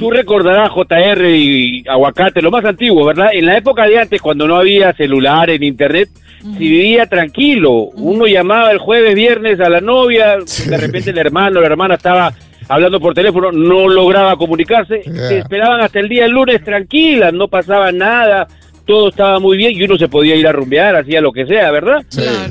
Tú 0.00 0.10
recordarás 0.10 0.70
JR 0.70 1.28
y 1.30 1.84
Aguacate, 1.86 2.40
lo 2.42 2.50
más 2.50 2.64
antiguo, 2.64 3.04
¿verdad? 3.04 3.28
En 3.32 3.44
la 3.46 3.56
época 3.58 3.86
de 3.86 3.98
antes, 3.98 4.20
cuando 4.20 4.48
no 4.48 4.56
había 4.56 4.92
celular 4.94 5.50
en 5.50 5.62
internet, 5.62 6.08
se 6.40 6.58
vivía 6.58 7.06
tranquilo. 7.06 7.72
Uno 7.94 8.26
llamaba 8.26 8.72
el 8.72 8.78
jueves, 8.78 9.14
viernes 9.14 9.60
a 9.60 9.68
la 9.68 9.82
novia, 9.82 10.38
de 10.38 10.76
repente 10.78 11.10
el 11.10 11.18
hermano 11.18 11.58
o 11.58 11.60
la 11.60 11.66
hermana 11.68 11.94
estaba 11.96 12.32
hablando 12.66 12.98
por 12.98 13.12
teléfono, 13.12 13.52
no 13.52 13.88
lograba 13.88 14.36
comunicarse, 14.36 15.02
Yeah. 15.04 15.28
se 15.28 15.38
esperaban 15.40 15.82
hasta 15.82 16.00
el 16.00 16.08
día 16.08 16.26
lunes 16.28 16.64
tranquilas, 16.64 17.32
no 17.34 17.48
pasaba 17.48 17.92
nada, 17.92 18.46
todo 18.86 19.08
estaba 19.10 19.38
muy 19.38 19.56
bien 19.56 19.72
y 19.74 19.82
uno 19.82 19.96
se 19.96 20.08
podía 20.08 20.34
ir 20.34 20.46
a 20.46 20.52
rumbear, 20.52 20.96
hacía 20.96 21.20
lo 21.20 21.32
que 21.32 21.46
sea, 21.46 21.70
¿verdad? 21.70 22.04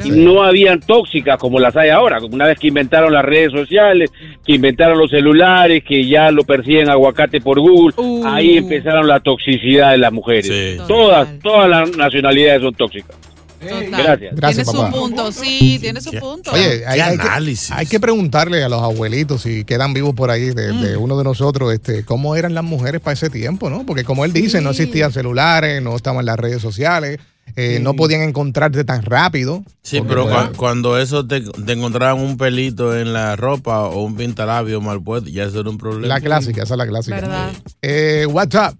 Y 0.06 0.10
no 0.12 0.44
habían 0.44 0.80
tóxicas 0.80 1.38
como 1.38 1.60
las 1.60 1.76
hay 1.76 1.90
ahora. 1.90 2.18
Una 2.32 2.46
vez 2.48 2.58
que 2.60 2.68
inventaron 2.68 3.14
las 3.14 3.26
redes 3.26 3.52
sociales, 3.52 4.12
que 4.46 4.54
inventaron 4.54 4.98
los 4.98 5.10
celulares, 5.12 5.84
que 5.84 6.06
ya 6.08 6.32
lo 6.32 6.44
persiguen 6.44 6.90
aguacate 6.90 7.42
por 7.42 7.60
Google, 7.60 7.94
Uh. 7.98 8.26
ahí 8.26 8.58
empezaron 8.58 9.08
la 9.08 9.20
toxicidad 9.20 9.92
de 9.92 9.98
las 9.98 10.12
mujeres. 10.14 10.48
Sí. 10.48 10.78
Todas, 10.88 11.40
todas 11.40 11.70
las 11.70 11.96
nacionalidades 11.98 12.62
son 12.62 12.74
tóxicas. 12.74 13.18
Total. 13.60 13.90
Gracias. 13.92 14.36
Gracias, 14.36 14.66
tiene 14.68 14.78
papá. 14.80 14.92
su 14.94 15.00
punto, 15.00 15.32
sí, 15.32 15.78
tiene 15.82 16.02
su 16.02 16.12
punto. 16.12 16.52
Oye, 16.52 16.86
hay, 16.86 16.98
Qué 16.98 17.02
hay 17.04 17.18
que, 17.18 17.22
análisis. 17.24 17.72
hay 17.72 17.86
que 17.86 18.00
preguntarle 18.00 18.64
a 18.64 18.70
los 18.70 18.82
abuelitos 18.82 19.42
si 19.42 19.66
quedan 19.66 19.94
vivos 19.94 20.14
por 20.16 20.32
ahí 20.32 20.52
de, 20.52 20.72
de 20.74 20.98
uno 20.98 21.18
de 21.18 21.24
nosotros, 21.24 21.74
este, 21.74 22.04
cómo 22.06 22.36
eran 22.36 22.54
las 22.54 22.64
mujeres 22.64 23.02
para 23.02 23.14
ese 23.14 23.30
tiempo, 23.30 23.70
¿no? 23.70 23.86
Porque 23.86 24.04
como 24.04 24.24
él 24.26 24.34
dice, 24.34 24.62
no 24.62 24.70
existían 24.72 25.12
celulares, 25.12 25.82
no 25.82 25.96
estaban 25.96 26.26
las 26.26 26.38
redes 26.38 26.62
sociales, 26.62 27.20
eh, 27.56 27.80
no 27.82 27.96
podían 27.96 28.22
encontrarte 28.22 28.84
tan 28.84 29.02
rápido. 29.02 29.64
Sí, 29.82 30.02
pero 30.08 30.28
cua- 30.30 30.56
cuando 30.56 31.00
eso 31.00 31.26
te, 31.26 31.42
te 31.42 31.74
encontraban 31.74 32.24
un 32.24 32.38
pelito 32.38 32.96
en 32.98 33.12
la 33.12 33.36
ropa 33.36 33.82
o 33.86 34.04
un 34.04 34.16
pintalabio 34.16 34.80
mal 34.82 35.02
puesto, 35.02 35.30
ya 35.32 35.46
eso 35.46 35.60
era 35.62 35.70
un 35.70 35.78
problema. 35.80 36.08
la 36.08 36.22
clásica, 36.22 36.62
esa 36.64 36.76
es 36.76 36.78
la 36.78 36.88
clásica. 36.88 37.16
¿Verdad? 37.16 37.52
Eh, 37.82 38.26
WhatsApp. 38.30 38.76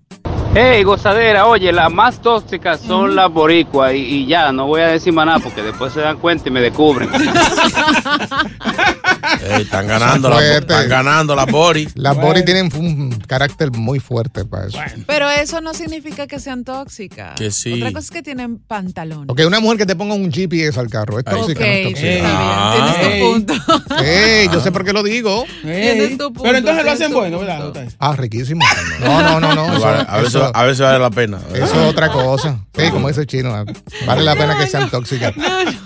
Hey, 0.54 0.84
gozadera, 0.84 1.46
oye, 1.46 1.72
las 1.72 1.92
más 1.92 2.20
tóxicas 2.22 2.82
son 2.82 3.16
las 3.16 3.32
boricuas 3.32 3.94
y, 3.94 3.98
y 3.98 4.26
ya, 4.26 4.52
no 4.52 4.66
voy 4.66 4.82
a 4.82 4.88
decir 4.88 5.14
más 5.14 5.28
nada 5.28 5.40
porque 5.40 5.62
después 5.62 5.94
se 5.94 6.02
dan 6.02 6.18
cuenta 6.18 6.50
y 6.50 6.52
me 6.52 6.60
descubren. 6.60 7.10
Ey, 9.42 9.62
están 9.62 9.88
ganando, 9.88 10.30
la, 10.30 10.58
están 10.58 10.90
ganando 10.90 11.36
la 11.36 11.46
Bori. 11.46 11.88
Las 11.96 12.16
Boris 12.18 12.44
tienen 12.46 12.70
un 12.76 13.12
carácter 13.28 13.72
muy 13.72 14.00
fuerte 14.00 14.46
para 14.46 14.68
eso. 14.68 14.78
Pero 15.08 15.30
eso 15.30 15.62
no 15.62 15.74
significa 15.74 16.28
que 16.28 16.40
sean 16.40 16.64
tóxicas. 16.64 17.36
Que 17.36 17.52
sí. 17.52 17.74
Otra 17.74 17.90
cosa 17.92 18.00
es 18.06 18.12
que 18.12 18.24
tienen 18.24 18.58
pantalón. 18.58 19.28
Porque 19.28 19.46
una 19.46 19.60
mujer 19.60 19.78
que 19.78 19.86
te 19.86 19.96
ponga 19.96 20.14
un 20.16 20.32
GPS 20.32 20.80
al 20.80 20.90
carro 20.90 21.20
es 21.20 21.26
tóxica. 21.26 21.60
Ok, 21.62 21.68
no 21.68 21.72
es 21.72 21.84
tóxica. 21.94 22.22
Ah. 22.26 22.96
Tienes 23.00 23.20
tu 23.20 23.26
punto. 23.26 23.54
Yo 24.54 24.60
sé 24.62 24.72
por 24.72 24.84
qué 24.86 24.94
lo 24.94 25.04
digo. 25.04 25.46
Tienes 25.62 26.18
tu 26.18 26.26
punto, 26.34 26.44
Pero 26.44 26.58
entonces 26.58 26.84
lo 26.86 26.92
hacen 26.92 27.14
bueno, 27.14 27.38
punto. 27.38 27.54
¿verdad? 27.74 27.94
Ah, 28.00 28.16
riquísimo. 28.16 28.62
No, 29.02 29.22
no, 29.22 29.40
no, 29.40 29.56
no. 29.56 29.78
eso- 29.78 29.88
a, 29.88 30.18
veces, 30.18 30.36
eso- 30.36 30.52
a 30.54 30.64
veces 30.64 30.80
vale 30.82 31.00
la 31.00 31.10
pena. 31.12 31.40
Eso 31.54 31.66
es 31.66 31.90
otra 31.92 32.10
cosa. 32.10 32.60
Sí, 32.76 32.90
como 32.92 33.08
dice 33.08 33.22
el 33.22 33.28
chino, 33.28 33.66
vale 34.06 34.24
la 34.24 34.36
pena 34.36 34.58
que 34.58 34.68
sean 34.68 34.90
tóxicas. 34.90 35.34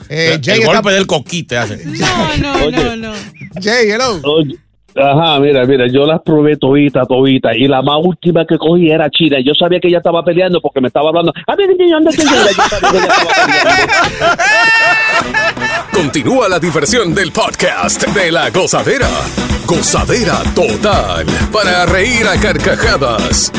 Eh, 0.10 0.40
Jay, 0.44 0.56
el 0.58 0.62
está- 0.64 0.74
golpe 0.76 0.92
del 0.92 1.08
coquite 1.08 1.58
hace. 1.58 1.86
No, 1.86 2.38
no, 2.38 2.72
no, 2.84 2.96
no. 2.98 3.14
Jay, 3.62 3.90
hello. 3.90 4.20
Oye, 4.24 4.58
Ajá, 4.96 5.40
mira, 5.40 5.66
mira, 5.66 5.88
yo 5.92 6.06
las 6.06 6.22
probé 6.22 6.56
todita, 6.56 7.04
todita, 7.08 7.50
y 7.58 7.68
la 7.68 7.82
más 7.82 7.96
última 8.04 8.46
que 8.46 8.60
cogí 8.60 8.92
era 8.92 9.10
China. 9.10 9.38
Yo 9.44 9.54
sabía 9.56 9.80
que 9.80 9.88
ella 9.88 9.98
estaba 9.98 10.24
peleando 10.24 10.62
porque 10.62 10.82
me 10.82 10.88
estaba 10.88 11.10
hablando. 11.10 11.34
"A 11.48 11.56
ver, 11.56 11.68
¿dónde 11.70 12.10
está 12.12 12.22
ella?" 12.22 12.50
Yo 12.52 12.52
sabía 12.52 12.52
que 12.52 12.54
ella 12.54 12.64
estaba 12.64 12.92
peleando. 12.92 14.34
Continúa 15.94 16.48
la 16.48 16.60
diversión 16.60 17.16
del 17.16 17.32
podcast 17.32 18.06
de 18.10 18.32
la 18.32 18.52
gozadera. 18.52 19.08
Gozadera 19.66 20.44
total. 20.54 21.26
Para 21.52 21.86
reír 21.88 22.28
a 22.28 22.40
carcajadas. 22.40 23.52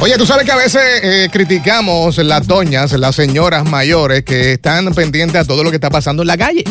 Oye, 0.00 0.16
tú 0.18 0.26
sabes 0.26 0.44
que 0.44 0.52
a 0.52 0.56
veces 0.56 0.82
eh, 1.02 1.28
criticamos 1.32 2.18
las 2.18 2.46
doñas, 2.46 2.92
las 2.92 3.14
señoras 3.16 3.64
mayores 3.64 4.24
que 4.24 4.52
están 4.52 4.92
pendientes 4.94 5.40
a 5.40 5.44
todo 5.44 5.64
lo 5.64 5.70
que 5.70 5.76
está 5.76 5.90
pasando 5.90 6.22
en 6.22 6.28
la 6.28 6.36
calle. 6.36 6.64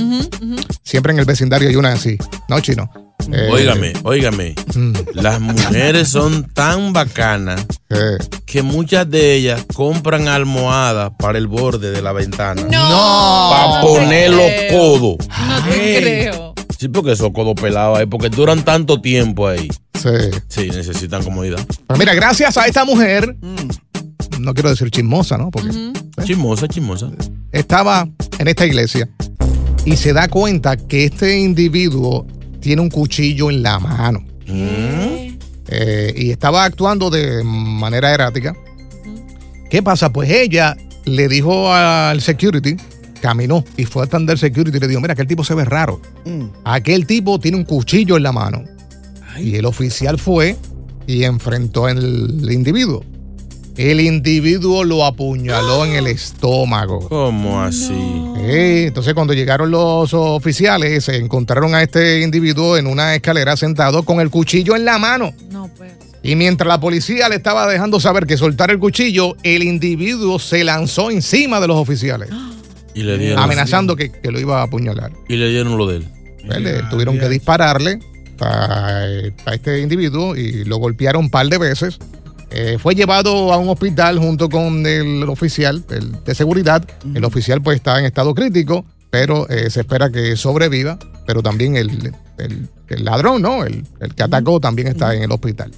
Siempre 0.83 1.11
en 1.11 1.19
el 1.19 1.25
vecindario 1.25 1.67
hay 1.67 1.75
una 1.75 1.93
así. 1.93 2.17
¿No, 2.47 2.59
chino? 2.59 2.89
Eh, 3.31 3.49
Óigame, 3.51 3.93
óigame. 4.03 4.53
mm, 4.75 4.93
Las 5.13 5.39
mujeres 5.39 6.09
son 6.09 6.43
tan 6.53 6.93
bacanas 6.93 7.65
eh. 7.89 8.17
que 8.45 8.61
muchas 8.61 9.09
de 9.09 9.33
ellas 9.33 9.63
compran 9.73 10.27
almohadas 10.27 11.11
para 11.17 11.38
el 11.39 11.47
borde 11.47 11.91
de 11.91 12.01
la 12.03 12.11
ventana. 12.13 12.61
No. 12.61 13.49
Para 13.51 13.81
poner 13.81 14.29
los 14.29 14.45
creo. 14.45 14.79
codos. 14.79 15.17
No 15.27 15.63
te 15.63 15.97
creo. 16.01 16.54
Sí, 16.77 16.88
porque 16.89 17.13
esos 17.13 17.31
codos 17.31 17.55
pelados 17.55 17.99
ahí, 17.99 18.05
porque 18.05 18.29
duran 18.29 18.63
tanto 18.65 18.99
tiempo 19.01 19.47
ahí. 19.47 19.67
Sí. 19.93 20.09
Sí, 20.47 20.69
necesitan 20.69 21.23
comodidad. 21.23 21.65
Pues 21.88 21.99
mira, 21.99 22.13
gracias 22.13 22.57
a 22.57 22.65
esta 22.67 22.83
mujer, 22.85 23.35
no 24.39 24.53
quiero 24.53 24.69
decir 24.69 24.89
chismosa, 24.91 25.38
¿no? 25.38 25.49
Porque 25.51 25.71
Chismosa, 26.23 26.67
chismosa. 26.67 27.09
estaba 27.51 28.07
en 28.39 28.47
esta 28.47 28.65
iglesia 28.65 29.07
y 29.85 29.95
se 29.95 30.13
da 30.13 30.27
cuenta 30.27 30.75
que 30.77 31.05
este 31.05 31.39
individuo 31.39 32.25
tiene 32.59 32.81
un 32.81 32.89
cuchillo 32.89 33.49
en 33.49 33.63
la 33.63 33.79
mano. 33.79 34.23
Eh, 35.67 36.13
y 36.15 36.31
estaba 36.31 36.63
actuando 36.65 37.09
de 37.09 37.43
manera 37.43 38.13
errática. 38.13 38.55
¿Qué 39.69 39.81
pasa? 39.81 40.11
Pues 40.11 40.29
ella 40.29 40.75
le 41.05 41.27
dijo 41.27 41.73
al 41.73 42.21
security, 42.21 42.75
caminó 43.25 43.65
y 43.75 43.85
fue 43.85 44.03
a 44.03 44.05
atender 44.05 44.38
security 44.38 44.77
y 44.77 44.79
le 44.79 44.88
dijo, 44.88 45.01
mira, 45.01 45.13
aquel 45.13 45.25
tipo 45.25 45.43
se 45.43 45.55
ve 45.55 45.65
raro. 45.65 45.99
Aquel 46.63 47.07
tipo 47.07 47.39
tiene 47.39 47.57
un 47.57 47.63
cuchillo 47.63 48.17
en 48.17 48.23
la 48.23 48.31
mano. 48.31 48.63
Y 49.39 49.55
el 49.55 49.65
oficial 49.65 50.19
fue 50.19 50.55
y 51.07 51.23
enfrentó 51.23 51.88
al 51.88 52.51
individuo. 52.51 53.03
El 53.77 53.99
individuo 53.99 54.83
lo 54.83 55.03
apuñaló 55.03 55.85
en 55.85 55.93
el 55.93 56.05
estómago. 56.05 57.09
¿Cómo 57.09 57.61
así? 57.61 57.88
Sí, 58.35 58.83
entonces 58.85 59.15
cuando 59.15 59.33
llegaron 59.33 59.71
los 59.71 60.13
oficiales, 60.13 61.03
se 61.05 61.17
encontraron 61.17 61.73
a 61.73 61.81
este 61.81 62.21
individuo 62.21 62.77
en 62.77 62.85
una 62.85 63.15
escalera 63.15 63.57
sentado 63.57 64.03
con 64.03 64.19
el 64.21 64.29
cuchillo 64.29 64.75
en 64.75 64.85
la 64.85 64.99
mano. 64.99 65.33
No, 65.49 65.67
pues. 65.75 65.93
Y 66.21 66.35
mientras 66.35 66.67
la 66.67 66.79
policía 66.79 67.27
le 67.27 67.35
estaba 67.35 67.67
dejando 67.67 67.99
saber 67.99 68.27
que 68.27 68.38
soltar 68.38 68.69
el 68.69 68.77
cuchillo, 68.79 69.35
el 69.41 69.63
individuo 69.63 70.38
se 70.38 70.63
lanzó 70.63 71.09
encima 71.09 71.59
de 71.59 71.67
los 71.67 71.77
oficiales, 71.77 72.29
Y 72.95 73.03
le 73.03 73.17
dieron. 73.17 73.39
amenazando 73.43 73.95
que, 73.95 74.10
que 74.12 74.31
lo 74.31 74.39
iba 74.39 74.62
a 74.62 74.63
apuñalar. 74.63 75.12
Y 75.29 75.36
le 75.36 75.49
dieron 75.49 75.77
lo 75.77 75.86
de 75.86 75.97
él. 75.97 76.08
Pues 76.45 76.62
le 76.62 76.81
tuvieron 76.89 77.19
que 77.19 77.27
dispararle 77.29 77.99
a, 78.39 79.03
a 79.45 79.53
este 79.53 79.81
individuo 79.81 80.36
y 80.36 80.63
lo 80.65 80.77
golpearon 80.77 81.25
un 81.25 81.29
par 81.29 81.47
de 81.47 81.58
veces. 81.58 81.97
Eh, 82.51 82.77
fue 82.79 82.95
llevado 82.95 83.51
a 83.51 83.58
un 83.58 83.67
hospital 83.69 84.17
junto 84.19 84.49
con 84.49 84.86
el 84.86 85.23
oficial 85.27 85.84
el 85.89 86.23
de 86.23 86.36
seguridad. 86.36 86.88
El 87.13 87.25
oficial 87.25 87.62
pues 87.62 87.75
está 87.77 87.99
en 87.99 88.05
estado 88.05 88.34
crítico, 88.34 88.86
pero 89.10 89.49
eh, 89.49 89.69
se 89.69 89.81
espera 89.81 90.10
que 90.10 90.36
sobreviva, 90.38 90.97
pero 91.25 91.41
también 91.43 91.75
el, 91.75 92.13
el- 92.38 92.69
el 92.88 93.03
ladrón, 93.03 93.41
¿no? 93.41 93.65
El, 93.65 93.84
el 93.99 94.13
que 94.13 94.21
atacó 94.21 94.60
también 94.60 94.88
está 94.88 95.15
en 95.15 95.23
el 95.23 95.31
hospital. 95.31 95.71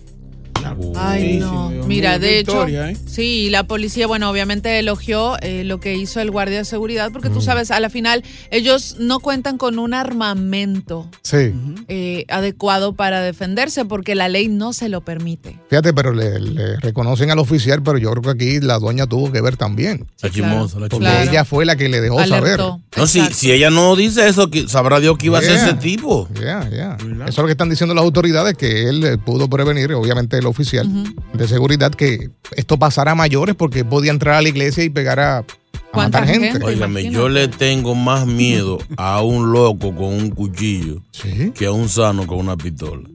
Ay, 0.96 1.38
no. 1.40 1.70
Dios 1.70 1.88
Mira, 1.88 2.12
mío, 2.12 2.20
de 2.20 2.40
hecho, 2.40 2.52
historia, 2.52 2.90
¿eh? 2.92 2.98
sí, 3.06 3.50
la 3.50 3.64
policía, 3.66 4.08
bueno, 4.08 4.30
obviamente 4.30 4.80
elogió 4.80 5.38
eh, 5.42 5.64
lo 5.64 5.80
que 5.80 5.96
hizo 5.96 6.20
el 6.22 6.32
guardia 6.32 6.60
de 6.60 6.66
seguridad, 6.66 7.12
porque 7.12 7.30
Mm. 7.30 7.34
tú 7.34 7.42
sabes, 7.42 7.72
a 7.72 7.80
la 7.80 7.90
final, 7.90 8.24
ellos 8.52 8.98
no 9.00 9.20
cuentan 9.20 9.58
con 9.58 9.80
un 9.80 9.94
armamento 9.94 11.10
Sí. 11.24 11.54
eh, 11.88 12.26
adecuado 12.30 12.94
para 12.94 13.22
defenderse, 13.22 13.86
porque 13.86 14.16
la 14.16 14.30
ley 14.30 14.48
no 14.48 14.74
se 14.74 14.90
lo 14.90 15.02
permite. 15.02 15.58
Fíjate, 15.70 15.94
pero 15.94 16.14
le, 16.14 16.40
le 16.40 16.78
reconocen 16.78 17.32
al 17.32 17.40
oficial, 17.40 17.82
pero 17.84 17.98
yo 17.98 18.12
creo 18.12 18.22
que 18.24 18.30
aquí 18.32 18.60
la 18.60 18.80
doña 18.80 19.08
tuvo 19.08 19.32
que 19.32 19.42
ver 19.42 19.58
también. 19.58 20.06
La 20.22 20.30
chismosa, 20.30 20.80
la 20.80 20.90
Porque 20.90 21.24
ella 21.24 21.46
fue 21.46 21.66
la 21.66 21.76
que 21.76 21.90
le 21.90 22.02
dejó 22.02 22.24
saber. 22.26 22.60
No, 22.60 23.08
si, 23.08 23.22
si 23.34 23.52
ella 23.52 23.70
no 23.70 23.96
dice 23.96 24.28
eso, 24.28 24.50
sabrá 24.68 25.00
Dios 25.00 25.18
que 25.18 25.28
iba 25.28 25.40
a 25.40 25.42
ser 25.42 25.56
ese 25.56 25.74
tipo. 25.74 26.28
Ya, 26.36 26.70
ya. 26.70 26.98
Eso 27.00 27.26
es 27.28 27.38
lo 27.38 27.46
que 27.46 27.52
están 27.52 27.70
diciendo 27.70 27.94
las 27.96 28.04
autoridades, 28.04 28.56
que 28.58 28.90
él 28.90 29.20
pudo 29.26 29.50
prevenir, 29.50 29.94
obviamente 29.94 30.38
el 30.38 30.46
oficial 30.46 30.67
de 31.34 31.48
seguridad, 31.48 31.92
que 31.92 32.30
esto 32.56 32.78
pasara 32.78 33.12
a 33.12 33.16
mayores 33.16 33.56
porque 33.56 33.86
podía 33.86 34.12
entrar 34.12 34.36
a 34.36 34.42
la 34.42 34.50
iglesia 34.50 34.84
y 34.84 34.90
pegar 34.90 35.20
a, 35.20 35.38
a 35.40 35.46
matar 35.94 36.28
gente. 36.28 36.64
Óigame, 36.64 37.10
yo 37.10 37.30
le 37.30 37.48
tengo 37.48 37.96
más 37.96 38.26
miedo 38.26 38.78
a 38.98 39.22
un 39.22 39.52
loco 39.52 39.94
con 39.96 40.14
un 40.14 40.30
cuchillo 40.32 41.02
que 41.56 41.66
a 41.66 41.72
un 41.72 41.90
sano 41.90 42.26
con 42.28 42.40
una 42.40 42.58
pistola. 42.58 43.08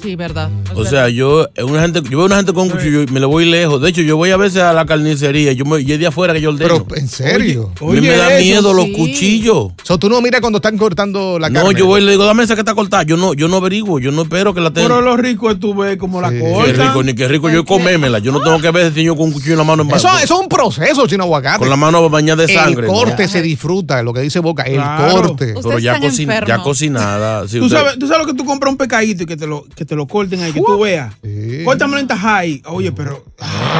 Sí, 0.00 0.14
verdad. 0.16 0.48
O 0.76 0.84
sea, 0.84 1.08
yo, 1.08 1.48
eh, 1.56 1.64
una 1.64 1.80
gente, 1.82 2.00
yo 2.08 2.18
veo 2.18 2.26
una 2.26 2.36
gente 2.36 2.52
con 2.52 2.64
un 2.64 2.70
cuchillo 2.70 3.02
y 3.02 3.06
me 3.08 3.18
le 3.20 3.26
voy 3.26 3.44
lejos. 3.46 3.80
De 3.82 3.88
hecho, 3.88 4.00
yo 4.02 4.16
voy 4.16 4.30
a 4.30 4.36
veces 4.36 4.62
a 4.62 4.72
la 4.72 4.86
carnicería. 4.86 5.52
Yo 5.52 5.64
me, 5.64 5.80
y 5.80 5.90
es 5.92 5.98
de 5.98 6.06
afuera 6.06 6.32
que 6.32 6.40
yo 6.40 6.50
ordeno. 6.50 6.84
Pero, 6.84 7.00
¿en 7.00 7.08
serio? 7.08 7.72
a 7.80 7.84
mí 7.84 8.00
me 8.00 8.16
da 8.16 8.38
miedo 8.38 8.72
los 8.72 8.86
cuchillos. 8.96 9.72
So, 9.82 9.98
tú 9.98 10.08
no 10.08 10.20
miras 10.20 10.40
cuando 10.40 10.58
están 10.58 10.78
cortando 10.78 11.38
la 11.38 11.50
No, 11.50 11.62
carne. 11.64 11.78
yo 11.80 11.86
voy 11.86 12.00
y 12.00 12.04
le 12.04 12.12
digo, 12.12 12.24
dame 12.24 12.44
esa 12.44 12.54
que 12.54 12.60
está 12.60 12.74
cortada. 12.74 13.02
Yo 13.02 13.16
no, 13.16 13.34
yo 13.34 13.48
no 13.48 13.56
averiguo, 13.56 13.98
yo 13.98 14.12
no 14.12 14.22
espero 14.22 14.54
que 14.54 14.60
la 14.60 14.70
tenga. 14.70 14.86
Pero 14.88 15.00
lo 15.00 15.16
rico 15.16 15.50
es 15.50 15.58
tú 15.58 15.74
ves 15.74 15.96
como 15.96 16.20
la 16.20 16.30
Qué 16.30 16.40
cortan. 16.40 16.86
rico, 16.88 17.02
ni 17.02 17.14
qué 17.14 17.26
rico 17.28 17.50
yo 17.50 17.64
comémela. 17.64 18.20
Yo 18.20 18.30
no 18.32 18.40
tengo 18.40 18.60
que 18.60 18.70
ver 18.70 18.86
ese 18.86 18.94
señor 18.94 19.16
con 19.16 19.26
un 19.26 19.32
cuchillo 19.32 19.52
en 19.54 19.58
la 19.58 19.64
mano 19.64 19.82
en 19.82 19.90
Eso, 19.90 20.08
eso 20.22 20.34
es 20.34 20.40
un 20.40 20.48
proceso, 20.48 21.06
chino 21.08 21.24
aguacate. 21.24 21.58
Con 21.58 21.68
la 21.70 21.76
mano 21.76 22.08
bañada 22.08 22.46
de 22.46 22.54
sangre. 22.54 22.86
El 22.86 22.92
¿no? 22.92 22.98
corte 22.98 23.26
se 23.26 23.42
disfruta, 23.42 24.02
lo 24.02 24.12
que 24.12 24.20
dice 24.20 24.38
Boca, 24.38 24.62
el 24.62 24.74
Claro. 24.74 25.12
corte. 25.28 25.54
Pero 25.60 25.78
ya, 25.80 25.98
cocin- 25.98 26.46
ya 26.46 26.58
cocinada. 26.58 27.48
si 27.48 27.58
tú, 27.58 27.64
usted- 27.64 27.76
sabes, 27.78 27.98
tú 27.98 28.06
sabes 28.06 28.26
lo 28.26 28.32
que 28.32 28.36
tú 28.38 28.44
compras 28.44 28.70
un 28.70 28.78
pecadito 28.78 29.24
y 29.24 29.26
que 29.26 29.36
te 29.36 29.46
lo, 29.46 29.64
que 29.74 29.84
te 29.88 29.96
lo 29.96 30.06
corten 30.06 30.42
ahí, 30.42 30.52
que 30.52 30.60
tú 30.60 30.78
veas. 30.78 31.14
Córtamelo 31.64 31.98
en 31.98 32.06
tajay. 32.06 32.62
Oye, 32.66 32.92
pero. 32.92 33.24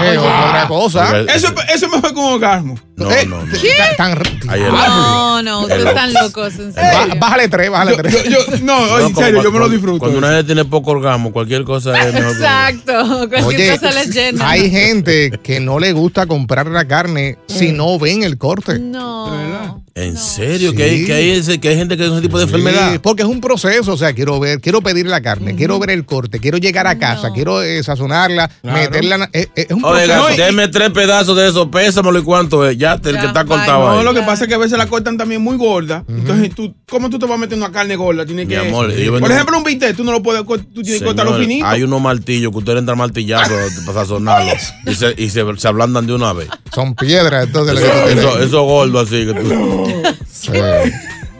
Eh, 0.04 0.16
otra 0.18 0.64
cosa. 0.68 1.20
Eso, 1.34 1.48
eso 1.74 1.88
me 1.88 2.00
fue 2.00 2.14
con 2.14 2.24
orgasmo. 2.24 2.78
No, 2.96 3.10
Eh, 3.12 3.26
no, 3.26 3.44
no. 3.44 3.52
tan- 3.96 4.16
tan- 4.18 4.50
Ahí 4.50 4.60
el- 4.62 4.72
No, 4.72 5.42
no, 5.42 5.60
ustedes 5.62 5.82
El- 5.82 5.88
están 5.88 6.12
locos, 6.14 6.54
en 6.58 6.74
Ba- 6.74 6.82
serio. 7.02 7.14
bájale 7.20 7.48
tres, 7.48 7.70
bájale 7.70 7.96
tres. 7.96 8.14
no, 8.62 8.98
en 8.98 9.04
como 9.04 9.20
serio, 9.20 9.42
yo 9.42 9.52
me 9.52 9.58
lo 9.58 9.66
cuando- 9.66 9.68
disfruto. 9.68 9.98
Cuando 10.00 10.18
una 10.18 10.28
gente 10.28 10.44
tiene 10.44 10.64
poco 10.64 10.90
orgasmo, 10.92 11.32
cualquier 11.32 11.62
cosa 11.64 11.96
es 12.00 12.12
mejor. 12.14 12.32
que- 12.32 12.38
Exacto, 12.42 13.28
cualquier 13.28 13.44
Oye, 13.44 13.70
cosa 13.78 13.92
les 13.92 14.10
llena. 14.14 14.50
hay 14.50 14.70
gente 14.70 15.30
que 15.42 15.60
no 15.60 15.78
le 15.78 15.92
gusta 15.92 16.26
comprar 16.26 16.66
la 16.66 16.86
carne 16.88 17.38
si 17.46 17.70
no 17.72 17.98
ven 18.00 18.22
el 18.24 18.36
corte. 18.38 18.78
No. 18.80 19.84
¿En 19.98 20.16
serio? 20.16 20.70
Sí. 20.70 20.76
Que, 20.76 20.82
hay, 20.84 21.04
que, 21.06 21.12
hay 21.12 21.30
ese- 21.30 21.58
que 21.60 21.68
hay 21.68 21.76
gente 21.76 21.96
que 21.96 22.02
tiene 22.04 22.16
ese 22.16 22.22
tipo 22.26 22.38
de 22.38 22.46
Sí, 22.46 22.54
enfermedad. 22.54 23.00
porque 23.02 23.22
es 23.22 23.28
un 23.28 23.40
proceso, 23.40 23.92
o 23.92 23.96
sea, 23.96 24.12
quiero 24.12 24.38
ver, 24.38 24.60
quiero 24.60 24.80
pedir 24.80 25.06
la 25.06 25.20
carne, 25.20 25.54
quiero 25.56 25.78
ver 25.78 25.90
el 25.90 26.04
corte, 26.06 26.38
quiero 26.38 26.58
llegar 26.58 26.86
a 26.86 26.98
casa, 26.98 27.30
quiero 27.34 27.62
eh, 27.62 27.82
sazonarla, 27.82 28.50
meterla, 28.62 29.28
eh, 29.32 29.48
eh, 29.56 29.66
es 29.68 29.70
un 29.76 29.84
Oiga, 29.84 30.18
proceso. 30.20 30.42
deme 30.44 30.68
tres 30.68 30.90
pedazos 30.90 31.36
de 31.36 31.48
eso, 31.48 31.70
pésamelo 31.70 32.18
y 32.18 32.22
cuánto 32.22 32.66
es. 32.68 32.78
Ya, 32.78 32.92
el 32.94 33.00
que 33.00 33.26
está 33.26 33.44
cortado 33.44 33.86
No, 33.88 33.98
ahí. 33.98 34.04
lo 34.04 34.14
que 34.14 34.22
pasa 34.22 34.44
es 34.44 34.48
que 34.48 34.54
a 34.54 34.58
veces 34.58 34.78
la 34.78 34.86
cortan 34.86 35.16
también 35.16 35.42
muy 35.42 35.56
gorda. 35.56 36.04
Entonces, 36.08 36.54
tú, 36.54 36.74
¿cómo 36.88 37.10
tú 37.10 37.18
te 37.18 37.26
vas 37.26 37.34
a 37.34 37.38
meter 37.38 37.56
una 37.58 37.72
carne 37.72 37.96
gorda? 37.96 38.24
Tienes 38.24 38.46
Mi 38.46 38.54
que. 38.54 38.60
amor, 38.60 38.92
yo 38.94 39.18
Por 39.18 39.30
ejemplo, 39.32 39.58
un 39.58 39.64
bistec, 39.64 39.96
tú 39.96 40.04
no 40.04 40.12
lo 40.12 40.22
puedes, 40.22 40.44
tú 40.46 40.82
tienes 40.82 41.00
que 41.00 41.04
cortarlo 41.06 41.38
finito. 41.38 41.66
Hay 41.66 41.82
unos 41.82 42.00
martillos 42.00 42.52
que 42.52 42.58
usted 42.58 42.74
le 42.74 42.78
entra 42.80 42.94
martillazo 42.94 43.52
para 43.86 44.00
sazonarlo 44.00 44.52
y, 44.86 44.94
se, 44.94 45.14
y 45.16 45.28
se, 45.30 45.42
se 45.56 45.68
ablandan 45.68 46.06
de 46.06 46.12
una 46.14 46.32
vez. 46.32 46.48
Son 46.74 46.94
piedras, 46.94 47.46
entonces. 47.46 47.78
Eso, 48.16 48.38
eso 48.40 48.62
gordo 48.62 49.00
así. 49.00 49.26
Que 49.26 49.34
tú- 49.34 49.87
Sí. 50.32 50.50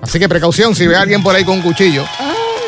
Así 0.02 0.18
que 0.18 0.28
precaución 0.28 0.74
si 0.74 0.86
ve 0.86 0.96
a 0.96 1.00
alguien 1.02 1.22
por 1.22 1.34
ahí 1.34 1.44
con 1.44 1.56
un 1.56 1.62
cuchillo. 1.62 2.04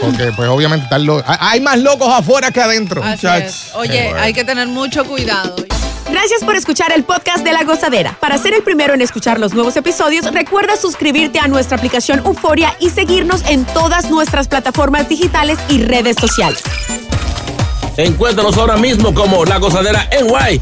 Porque, 0.00 0.32
pues, 0.34 0.48
obviamente, 0.48 0.84
están 0.84 1.04
lo- 1.04 1.22
hay- 1.26 1.36
hay 1.40 1.60
más 1.60 1.78
locos 1.78 2.08
afuera 2.12 2.50
que 2.50 2.60
adentro. 2.60 3.02
Así 3.04 3.26
es. 3.26 3.66
Oye, 3.74 4.12
hay 4.18 4.32
que 4.32 4.44
tener 4.44 4.66
mucho 4.66 5.04
cuidado. 5.04 5.54
Gracias 6.10 6.42
por 6.42 6.56
escuchar 6.56 6.90
el 6.92 7.04
podcast 7.04 7.44
de 7.44 7.52
La 7.52 7.62
Gozadera. 7.62 8.16
Para 8.18 8.36
ser 8.38 8.54
el 8.54 8.62
primero 8.62 8.94
en 8.94 9.00
escuchar 9.02 9.38
los 9.38 9.52
nuevos 9.54 9.76
episodios, 9.76 10.24
recuerda 10.32 10.76
suscribirte 10.76 11.38
a 11.38 11.46
nuestra 11.46 11.76
aplicación 11.76 12.20
Euforia 12.24 12.74
y 12.80 12.90
seguirnos 12.90 13.42
en 13.46 13.64
todas 13.66 14.10
nuestras 14.10 14.48
plataformas 14.48 15.08
digitales 15.08 15.58
y 15.68 15.82
redes 15.82 16.16
sociales. 16.20 16.62
Encuéntranos 17.96 18.56
ahora 18.56 18.76
mismo 18.76 19.14
como 19.14 19.44
La 19.44 19.58
Gozadera 19.58 20.08
en 20.10 20.26
Guay. 20.28 20.60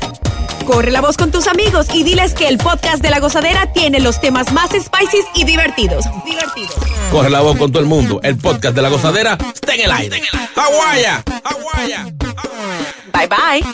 Corre 0.68 0.90
la 0.90 1.00
voz 1.00 1.16
con 1.16 1.30
tus 1.30 1.46
amigos 1.46 1.86
y 1.94 2.02
diles 2.02 2.34
que 2.34 2.46
el 2.46 2.58
podcast 2.58 3.02
de 3.02 3.08
La 3.08 3.20
Gozadera 3.20 3.72
tiene 3.72 4.00
los 4.00 4.20
temas 4.20 4.52
más 4.52 4.68
spicy 4.68 5.24
y 5.34 5.44
divertidos. 5.44 6.04
Divertidos. 6.26 6.76
Corre 7.10 7.30
la 7.30 7.40
voz 7.40 7.56
con 7.56 7.72
todo 7.72 7.82
el 7.82 7.88
mundo. 7.88 8.20
El 8.22 8.36
podcast 8.36 8.76
de 8.76 8.82
La 8.82 8.90
Gozadera 8.90 9.38
está 9.54 9.74
en 9.74 9.80
el 9.80 9.90
aire. 9.90 10.20
¡Aguaya! 10.56 11.24
Bye 13.14 13.28
bye. 13.28 13.64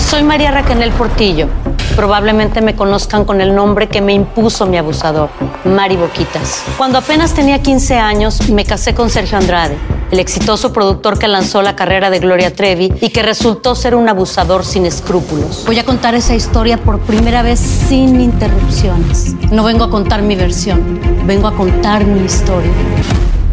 Soy 0.00 0.22
María 0.22 0.52
Raquel 0.52 0.92
Portillo. 0.92 1.48
Probablemente 1.96 2.60
me 2.60 2.76
conozcan 2.76 3.24
con 3.24 3.40
el 3.40 3.52
nombre 3.52 3.88
que 3.88 4.00
me 4.00 4.12
impuso 4.12 4.66
mi 4.66 4.78
abusador, 4.78 5.30
Mari 5.64 5.96
Boquitas. 5.96 6.62
Cuando 6.76 6.98
apenas 6.98 7.34
tenía 7.34 7.60
15 7.60 7.96
años, 7.96 8.48
me 8.50 8.64
casé 8.64 8.94
con 8.94 9.10
Sergio 9.10 9.36
Andrade, 9.36 9.76
el 10.10 10.20
exitoso 10.20 10.72
productor 10.72 11.18
que 11.18 11.28
lanzó 11.28 11.62
la 11.62 11.76
carrera 11.76 12.10
de 12.10 12.18
Gloria 12.18 12.54
Trevi 12.54 12.92
y 13.00 13.10
que 13.10 13.22
resultó 13.22 13.74
ser 13.74 13.94
un 13.94 14.08
abusador 14.08 14.64
sin 14.64 14.86
escrúpulos. 14.86 15.64
Voy 15.66 15.78
a 15.78 15.84
contar 15.84 16.14
esa 16.14 16.34
historia 16.34 16.78
por 16.78 17.00
primera 17.00 17.42
vez 17.42 17.58
sin 17.58 18.20
interrupciones. 18.20 19.34
No 19.50 19.64
vengo 19.64 19.84
a 19.84 19.90
contar 19.90 20.22
mi 20.22 20.36
versión, 20.36 21.00
vengo 21.26 21.48
a 21.48 21.54
contar 21.54 22.04
mi 22.04 22.24
historia. 22.24 22.70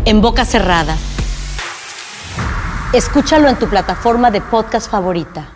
En 0.06 0.22
boca 0.22 0.46
cerrada. 0.46 0.96
Escúchalo 2.94 3.50
en 3.50 3.58
tu 3.58 3.68
plataforma 3.68 4.32
de 4.32 4.42
podcast 4.42 4.90
favorita. 4.90 5.52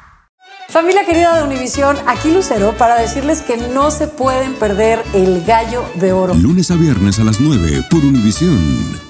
Familia 0.67 1.03
querida 1.03 1.35
de 1.35 1.43
Univisión, 1.43 1.97
aquí 2.05 2.31
Lucero 2.31 2.75
para 2.77 2.99
decirles 2.99 3.41
que 3.41 3.57
no 3.57 3.89
se 3.89 4.07
pueden 4.07 4.53
perder 4.53 5.03
el 5.13 5.43
gallo 5.43 5.83
de 5.95 6.11
oro. 6.11 6.35
Lunes 6.35 6.69
a 6.69 6.75
viernes 6.75 7.17
a 7.19 7.23
las 7.23 7.39
9 7.39 7.85
por 7.89 8.01
Univisión. 8.01 9.08